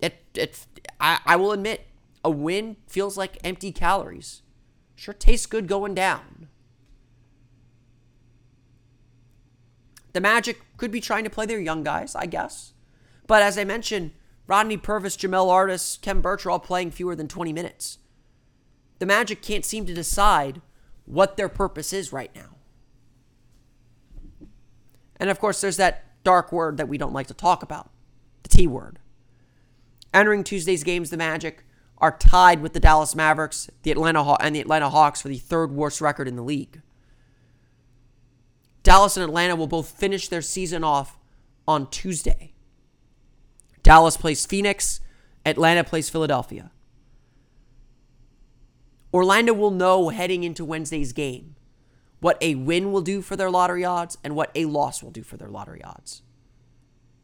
It, 0.00 0.22
it, 0.34 0.66
I, 1.00 1.18
I 1.26 1.36
will 1.36 1.52
admit, 1.52 1.86
a 2.24 2.30
win 2.30 2.76
feels 2.86 3.16
like 3.16 3.38
empty 3.44 3.72
calories. 3.72 4.42
Sure 4.94 5.12
tastes 5.12 5.46
good 5.46 5.66
going 5.66 5.94
down. 5.94 6.48
The 10.12 10.20
Magic 10.20 10.60
could 10.76 10.90
be 10.90 11.00
trying 11.00 11.24
to 11.24 11.30
play 11.30 11.46
their 11.46 11.60
young 11.60 11.82
guys, 11.82 12.14
I 12.14 12.26
guess. 12.26 12.72
But 13.26 13.42
as 13.42 13.58
I 13.58 13.64
mentioned, 13.64 14.12
Rodney 14.46 14.76
Purvis, 14.76 15.16
Jamel 15.16 15.50
Artis, 15.50 15.98
Khem 16.00 16.20
Birch 16.20 16.46
are 16.46 16.50
all 16.50 16.58
playing 16.60 16.92
fewer 16.92 17.16
than 17.16 17.28
20 17.28 17.52
minutes. 17.52 17.98
The 18.98 19.06
Magic 19.06 19.42
can't 19.42 19.64
seem 19.64 19.84
to 19.86 19.94
decide 19.94 20.62
what 21.06 21.36
their 21.36 21.48
purpose 21.48 21.92
is 21.92 22.12
right 22.12 22.34
now. 22.34 22.56
And 25.18 25.30
of 25.30 25.38
course, 25.38 25.60
there's 25.60 25.78
that 25.78 26.04
dark 26.24 26.52
word 26.52 26.76
that 26.76 26.88
we 26.88 26.98
don't 26.98 27.12
like 27.12 27.28
to 27.28 27.34
talk 27.34 27.62
about 27.62 27.90
the 28.42 28.48
T 28.48 28.66
word. 28.66 28.98
Entering 30.12 30.44
Tuesday's 30.44 30.84
games, 30.84 31.10
the 31.10 31.16
Magic 31.16 31.64
are 31.98 32.16
tied 32.16 32.60
with 32.60 32.72
the 32.72 32.80
Dallas 32.80 33.14
Mavericks, 33.14 33.70
the 33.82 33.90
Atlanta 33.90 34.22
Haw- 34.22 34.36
and 34.40 34.54
the 34.54 34.60
Atlanta 34.60 34.90
Hawks 34.90 35.22
for 35.22 35.28
the 35.28 35.38
third 35.38 35.72
worst 35.72 36.00
record 36.00 36.28
in 36.28 36.36
the 36.36 36.42
league. 36.42 36.82
Dallas 38.82 39.16
and 39.16 39.24
Atlanta 39.24 39.56
will 39.56 39.66
both 39.66 39.88
finish 39.88 40.28
their 40.28 40.42
season 40.42 40.84
off 40.84 41.18
on 41.66 41.90
Tuesday. 41.90 42.52
Dallas 43.82 44.16
plays 44.16 44.44
Phoenix, 44.44 45.00
Atlanta 45.44 45.84
plays 45.84 46.10
Philadelphia. 46.10 46.70
Orlando 49.16 49.54
will 49.54 49.70
know 49.70 50.10
heading 50.10 50.44
into 50.44 50.62
Wednesday's 50.62 51.14
game 51.14 51.56
what 52.20 52.36
a 52.42 52.54
win 52.54 52.92
will 52.92 53.00
do 53.00 53.22
for 53.22 53.34
their 53.34 53.48
lottery 53.48 53.82
odds 53.82 54.18
and 54.22 54.36
what 54.36 54.50
a 54.54 54.66
loss 54.66 55.02
will 55.02 55.10
do 55.10 55.22
for 55.22 55.38
their 55.38 55.48
lottery 55.48 55.82
odds. 55.82 56.20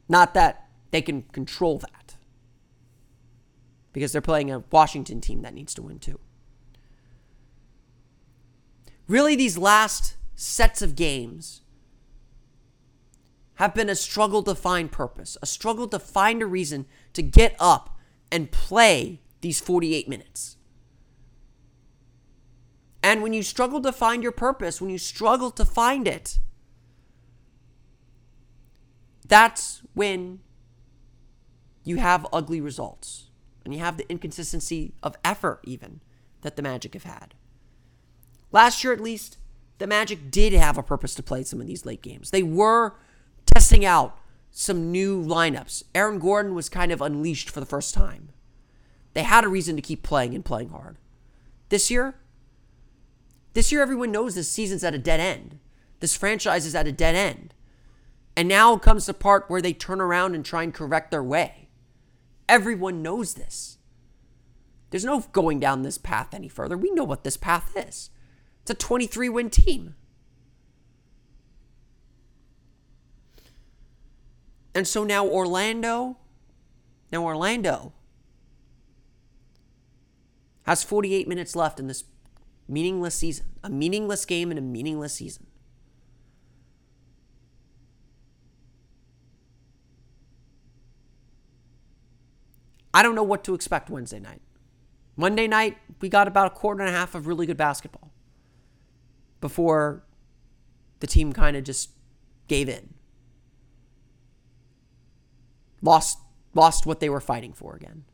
Not 0.08 0.32
that 0.32 0.70
they 0.90 1.02
can 1.02 1.20
control 1.20 1.78
that 1.80 2.16
because 3.92 4.10
they're 4.10 4.22
playing 4.22 4.50
a 4.50 4.64
Washington 4.70 5.20
team 5.20 5.42
that 5.42 5.52
needs 5.52 5.74
to 5.74 5.82
win 5.82 5.98
too. 5.98 6.18
Really, 9.06 9.36
these 9.36 9.58
last 9.58 10.16
sets 10.34 10.80
of 10.80 10.96
games 10.96 11.60
have 13.56 13.74
been 13.74 13.90
a 13.90 13.94
struggle 13.94 14.42
to 14.44 14.54
find 14.54 14.90
purpose, 14.90 15.36
a 15.42 15.46
struggle 15.46 15.88
to 15.88 15.98
find 15.98 16.40
a 16.40 16.46
reason 16.46 16.86
to 17.12 17.20
get 17.20 17.54
up 17.60 17.98
and 18.30 18.50
play 18.50 19.20
these 19.42 19.60
48 19.60 20.08
minutes. 20.08 20.56
And 23.02 23.22
when 23.22 23.32
you 23.32 23.42
struggle 23.42 23.80
to 23.82 23.92
find 23.92 24.22
your 24.22 24.32
purpose, 24.32 24.80
when 24.80 24.90
you 24.90 24.98
struggle 24.98 25.50
to 25.50 25.64
find 25.64 26.06
it, 26.06 26.38
that's 29.26 29.82
when 29.94 30.40
you 31.84 31.96
have 31.96 32.26
ugly 32.32 32.60
results 32.60 33.30
and 33.64 33.74
you 33.74 33.80
have 33.80 33.96
the 33.96 34.08
inconsistency 34.08 34.94
of 35.02 35.16
effort, 35.24 35.60
even 35.64 36.00
that 36.42 36.56
the 36.56 36.62
Magic 36.62 36.94
have 36.94 37.04
had. 37.04 37.34
Last 38.52 38.84
year, 38.84 38.92
at 38.92 39.00
least, 39.00 39.38
the 39.78 39.86
Magic 39.86 40.30
did 40.30 40.52
have 40.52 40.78
a 40.78 40.82
purpose 40.82 41.14
to 41.16 41.22
play 41.22 41.42
some 41.42 41.60
of 41.60 41.66
these 41.66 41.86
late 41.86 42.02
games. 42.02 42.30
They 42.30 42.42
were 42.42 42.94
testing 43.46 43.84
out 43.84 44.18
some 44.50 44.92
new 44.92 45.24
lineups. 45.24 45.82
Aaron 45.94 46.18
Gordon 46.18 46.54
was 46.54 46.68
kind 46.68 46.92
of 46.92 47.00
unleashed 47.00 47.50
for 47.50 47.60
the 47.60 47.66
first 47.66 47.94
time. 47.94 48.28
They 49.14 49.22
had 49.22 49.44
a 49.44 49.48
reason 49.48 49.76
to 49.76 49.82
keep 49.82 50.02
playing 50.02 50.34
and 50.34 50.44
playing 50.44 50.68
hard. 50.68 50.98
This 51.68 51.90
year, 51.90 52.16
this 53.52 53.70
year 53.70 53.82
everyone 53.82 54.12
knows 54.12 54.34
this 54.34 54.48
season's 54.48 54.84
at 54.84 54.94
a 54.94 54.98
dead 54.98 55.20
end. 55.20 55.58
This 56.00 56.16
franchise 56.16 56.66
is 56.66 56.74
at 56.74 56.86
a 56.86 56.92
dead 56.92 57.14
end. 57.14 57.54
And 58.36 58.48
now 58.48 58.76
comes 58.78 59.06
the 59.06 59.14
part 59.14 59.44
where 59.48 59.60
they 59.60 59.72
turn 59.72 60.00
around 60.00 60.34
and 60.34 60.44
try 60.44 60.62
and 60.62 60.72
correct 60.72 61.10
their 61.10 61.22
way. 61.22 61.68
Everyone 62.48 63.02
knows 63.02 63.34
this. 63.34 63.78
There's 64.90 65.04
no 65.04 65.20
going 65.32 65.60
down 65.60 65.82
this 65.82 65.98
path 65.98 66.34
any 66.34 66.48
further. 66.48 66.76
We 66.76 66.90
know 66.90 67.04
what 67.04 67.24
this 67.24 67.36
path 67.36 67.72
is. 67.76 68.10
It's 68.62 68.70
a 68.70 68.74
23 68.74 69.28
win 69.28 69.50
team. 69.50 69.94
And 74.74 74.86
so 74.86 75.04
now 75.04 75.26
Orlando, 75.26 76.16
now 77.10 77.24
Orlando 77.24 77.92
has 80.64 80.82
48 80.82 81.28
minutes 81.28 81.54
left 81.54 81.78
in 81.78 81.88
this 81.88 82.04
meaningless 82.72 83.14
season, 83.14 83.46
a 83.62 83.70
meaningless 83.70 84.24
game 84.24 84.50
in 84.50 84.58
a 84.58 84.62
meaningless 84.62 85.14
season. 85.14 85.46
I 92.94 93.02
don't 93.02 93.14
know 93.14 93.22
what 93.22 93.44
to 93.44 93.54
expect 93.54 93.90
Wednesday 93.90 94.20
night. 94.20 94.42
Monday 95.16 95.46
night, 95.46 95.78
we 96.00 96.08
got 96.08 96.28
about 96.28 96.46
a 96.46 96.50
quarter 96.50 96.80
and 96.82 96.94
a 96.94 96.96
half 96.96 97.14
of 97.14 97.26
really 97.26 97.46
good 97.46 97.56
basketball 97.56 98.10
before 99.40 100.04
the 101.00 101.06
team 101.06 101.32
kind 101.32 101.56
of 101.56 101.64
just 101.64 101.90
gave 102.48 102.68
in. 102.68 102.94
Lost 105.82 106.18
lost 106.54 106.86
what 106.86 107.00
they 107.00 107.08
were 107.08 107.20
fighting 107.20 107.52
for 107.52 107.74
again. 107.74 108.04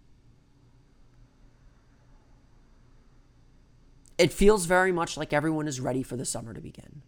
It 4.19 4.33
feels 4.33 4.67
very 4.67 4.91
much 4.91 5.17
like 5.17 5.33
everyone 5.33 5.69
is 5.69 5.81
ready 5.81 6.03
for 6.03 6.17
the 6.17 6.25
summer 6.25 6.53
to 6.53 6.61
begin. 6.61 7.03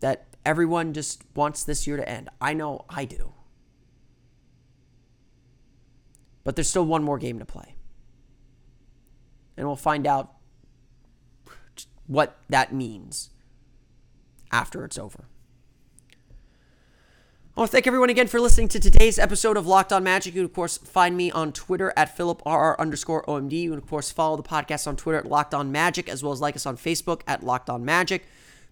That 0.00 0.26
everyone 0.46 0.94
just 0.94 1.22
wants 1.34 1.62
this 1.62 1.86
year 1.86 1.98
to 1.98 2.08
end. 2.08 2.30
I 2.40 2.54
know 2.54 2.86
I 2.88 3.04
do. 3.04 3.34
But 6.42 6.56
there's 6.56 6.70
still 6.70 6.86
one 6.86 7.04
more 7.04 7.18
game 7.18 7.38
to 7.38 7.44
play. 7.44 7.74
And 9.58 9.66
we'll 9.66 9.76
find 9.76 10.06
out 10.06 10.32
what 12.06 12.38
that 12.48 12.72
means 12.72 13.30
after 14.50 14.84
it's 14.84 14.98
over. 14.98 15.26
I 17.60 17.62
want 17.62 17.72
to 17.72 17.76
thank 17.76 17.86
everyone 17.86 18.08
again 18.08 18.26
for 18.26 18.40
listening 18.40 18.68
to 18.68 18.80
today's 18.80 19.18
episode 19.18 19.58
of 19.58 19.66
Locked 19.66 19.92
On 19.92 20.02
Magic. 20.02 20.34
You 20.34 20.40
can, 20.40 20.44
of 20.46 20.54
course, 20.54 20.78
find 20.78 21.14
me 21.14 21.30
on 21.30 21.52
Twitter 21.52 21.92
at 21.94 22.16
PhilipRR 22.16 22.78
underscore 22.78 23.22
OMD. 23.24 23.52
You 23.52 23.70
can, 23.72 23.78
of 23.78 23.86
course, 23.86 24.10
follow 24.10 24.38
the 24.38 24.42
podcast 24.42 24.86
on 24.86 24.96
Twitter 24.96 25.18
at 25.18 25.26
Locked 25.26 25.52
On 25.52 25.70
Magic, 25.70 26.08
as 26.08 26.22
well 26.22 26.32
as 26.32 26.40
like 26.40 26.56
us 26.56 26.64
on 26.64 26.78
Facebook 26.78 27.20
at 27.26 27.44
Locked 27.44 27.68
On 27.68 27.84
Magic. 27.84 28.24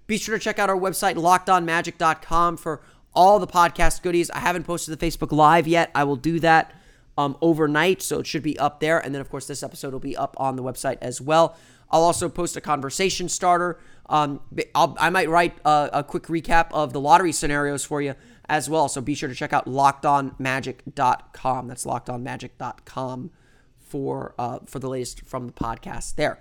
Be 0.07 0.17
sure 0.17 0.39
to 0.39 0.43
check 0.43 0.59
out 0.59 0.71
our 0.71 0.77
website, 0.79 1.17
lockedonmagic.com, 1.17 2.57
for 2.57 2.81
all 3.13 3.39
the 3.39 3.47
podcast 3.47 4.01
goodies. 4.01 4.31
I 4.31 4.39
haven't 4.39 4.65
posted 4.65 4.99
the 4.99 5.07
Facebook 5.07 5.33
Live 5.33 5.69
yet. 5.69 5.91
I 5.95 6.05
will 6.05 6.17
do 6.17 6.41
that 6.41 6.75
um, 7.19 7.37
overnight, 7.43 8.01
so 8.01 8.21
it 8.21 8.27
should 8.27 8.43
be 8.43 8.59
up 8.59 8.81
there. 8.81 8.99
And 8.99 9.15
then, 9.15 9.21
of 9.21 9.29
course, 9.29 9.47
this 9.47 9.63
episode 9.63 9.93
will 9.93 10.01
be 10.01 10.17
up 10.17 10.35
on 10.39 10.57
the 10.57 10.63
website 10.63 10.97
as 11.03 11.21
well. 11.21 11.59
I'll 11.91 12.05
also 12.05 12.31
post 12.31 12.57
a 12.57 12.63
conversation 12.63 13.29
starter. 13.29 13.79
Um, 14.09 14.41
I 14.75 15.11
might 15.11 15.29
write 15.29 15.59
a, 15.67 15.91
a 15.93 16.05
quick 16.05 16.25
recap 16.25 16.69
of 16.73 16.95
the 16.95 17.01
lottery 17.01 17.33
scenarios 17.33 17.85
for 17.85 18.01
you 18.01 18.15
as 18.49 18.71
well. 18.71 18.89
So 18.89 19.01
be 19.01 19.15
sure 19.15 19.29
to 19.29 19.35
check 19.35 19.53
out 19.53 19.67
lockedonmagic.com. 19.67 21.69
That's 21.69 21.85
lockedonmagic.com 21.85 23.31
for 23.79 24.35
uh, 24.39 24.59
for 24.67 24.79
the 24.79 24.89
latest 24.89 25.25
from 25.25 25.47
the 25.47 25.53
podcast 25.53 26.17
there. 26.17 26.39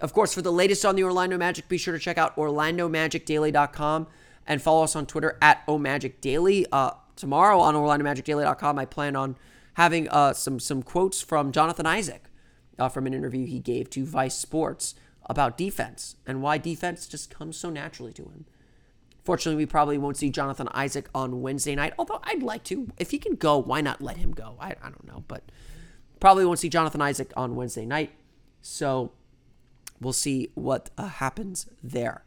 Of 0.00 0.12
course, 0.12 0.34
for 0.34 0.42
the 0.42 0.52
latest 0.52 0.84
on 0.84 0.96
the 0.96 1.04
Orlando 1.04 1.38
Magic, 1.38 1.68
be 1.68 1.78
sure 1.78 1.94
to 1.94 2.00
check 2.00 2.18
out 2.18 2.34
orlandomagicdaily.com 2.36 4.06
and 4.46 4.60
follow 4.60 4.84
us 4.84 4.96
on 4.96 5.06
Twitter 5.06 5.38
at 5.40 5.66
omagicdaily. 5.66 6.66
Uh, 6.72 6.92
tomorrow 7.16 7.60
on 7.60 7.74
orlandomagicdaily.com, 7.74 8.78
I 8.78 8.84
plan 8.84 9.16
on 9.16 9.36
having 9.74 10.08
uh, 10.08 10.32
some 10.32 10.58
some 10.58 10.82
quotes 10.82 11.20
from 11.20 11.52
Jonathan 11.52 11.86
Isaac 11.86 12.24
uh, 12.78 12.88
from 12.88 13.06
an 13.06 13.14
interview 13.14 13.46
he 13.46 13.60
gave 13.60 13.90
to 13.90 14.04
Vice 14.04 14.36
Sports 14.36 14.94
about 15.26 15.56
defense 15.56 16.16
and 16.26 16.42
why 16.42 16.58
defense 16.58 17.06
just 17.06 17.30
comes 17.30 17.56
so 17.56 17.70
naturally 17.70 18.12
to 18.12 18.22
him. 18.22 18.44
Fortunately, 19.24 19.56
we 19.56 19.66
probably 19.66 19.96
won't 19.96 20.18
see 20.18 20.28
Jonathan 20.28 20.68
Isaac 20.72 21.08
on 21.14 21.40
Wednesday 21.40 21.74
night, 21.74 21.94
although 21.98 22.20
I'd 22.24 22.42
like 22.42 22.62
to. 22.64 22.88
If 22.98 23.10
he 23.10 23.18
can 23.18 23.36
go, 23.36 23.58
why 23.58 23.80
not 23.80 24.02
let 24.02 24.18
him 24.18 24.32
go? 24.32 24.56
I, 24.60 24.74
I 24.82 24.90
don't 24.90 25.06
know, 25.06 25.24
but 25.28 25.50
probably 26.20 26.44
won't 26.44 26.58
see 26.58 26.68
Jonathan 26.68 27.00
Isaac 27.00 27.32
on 27.36 27.56
Wednesday 27.56 27.86
night. 27.86 28.12
So 28.60 29.12
we'll 30.00 30.12
see 30.12 30.50
what 30.54 30.90
uh, 30.98 31.08
happens 31.08 31.66
there. 31.82 32.24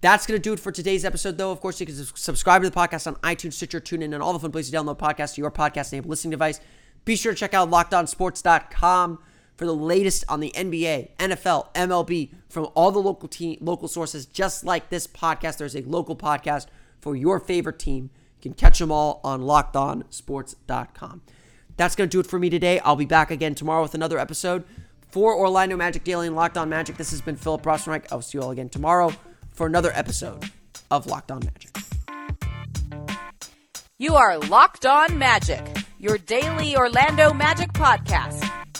That's 0.00 0.28
going 0.28 0.38
to 0.40 0.42
do 0.42 0.52
it 0.52 0.60
for 0.60 0.70
today's 0.70 1.04
episode, 1.04 1.38
though. 1.38 1.50
Of 1.50 1.60
course, 1.60 1.80
you 1.80 1.86
can 1.86 1.96
subscribe 1.96 2.62
to 2.62 2.70
the 2.70 2.76
podcast 2.76 3.08
on 3.08 3.16
iTunes, 3.16 3.54
Stitcher, 3.54 3.80
TuneIn, 3.80 4.14
and 4.14 4.22
all 4.22 4.32
the 4.32 4.38
fun 4.38 4.52
places 4.52 4.70
to 4.70 4.76
download 4.76 4.98
podcasts 4.98 5.34
to 5.34 5.40
your 5.40 5.50
podcast 5.50 5.92
enabled 5.92 6.10
listening 6.10 6.30
device. 6.30 6.60
Be 7.04 7.16
sure 7.16 7.32
to 7.32 7.38
check 7.38 7.52
out 7.52 7.68
lockedonsports.com 7.68 9.18
for 9.58 9.66
the 9.66 9.74
latest 9.74 10.24
on 10.28 10.40
the 10.40 10.52
NBA, 10.54 11.10
NFL, 11.18 11.74
MLB 11.74 12.30
from 12.48 12.68
all 12.74 12.92
the 12.92 13.00
local 13.00 13.28
team, 13.28 13.58
local 13.60 13.88
sources. 13.88 14.24
Just 14.24 14.64
like 14.64 14.88
this 14.88 15.06
podcast, 15.06 15.58
there's 15.58 15.74
a 15.74 15.82
local 15.82 16.16
podcast 16.16 16.68
for 17.00 17.16
your 17.16 17.40
favorite 17.40 17.80
team. 17.80 18.10
You 18.36 18.42
can 18.50 18.54
catch 18.54 18.78
them 18.78 18.92
all 18.92 19.20
on 19.24 19.42
lockedonsports.com. 19.42 21.22
That's 21.76 21.96
going 21.96 22.08
to 22.08 22.16
do 22.16 22.20
it 22.20 22.26
for 22.26 22.38
me 22.38 22.48
today. 22.48 22.78
I'll 22.80 22.96
be 22.96 23.04
back 23.04 23.32
again 23.32 23.56
tomorrow 23.56 23.82
with 23.82 23.94
another 23.94 24.18
episode 24.18 24.64
for 25.08 25.36
Orlando 25.36 25.76
Magic 25.76 26.04
Daily 26.04 26.28
and 26.28 26.36
Locked 26.36 26.56
On 26.56 26.68
Magic. 26.68 26.96
This 26.96 27.10
has 27.10 27.20
been 27.20 27.36
Philip 27.36 27.62
Rossman-Reich. 27.62 28.12
I'll 28.12 28.22
see 28.22 28.38
you 28.38 28.44
all 28.44 28.52
again 28.52 28.68
tomorrow 28.68 29.12
for 29.52 29.66
another 29.66 29.90
episode 29.92 30.44
of 30.90 31.06
Locked 31.06 31.32
On 31.32 31.40
Magic. 31.44 31.76
You 33.98 34.14
are 34.14 34.38
Locked 34.38 34.86
On 34.86 35.18
Magic, 35.18 35.66
your 35.98 36.18
daily 36.18 36.76
Orlando 36.76 37.32
Magic 37.32 37.72
podcast, 37.72 38.48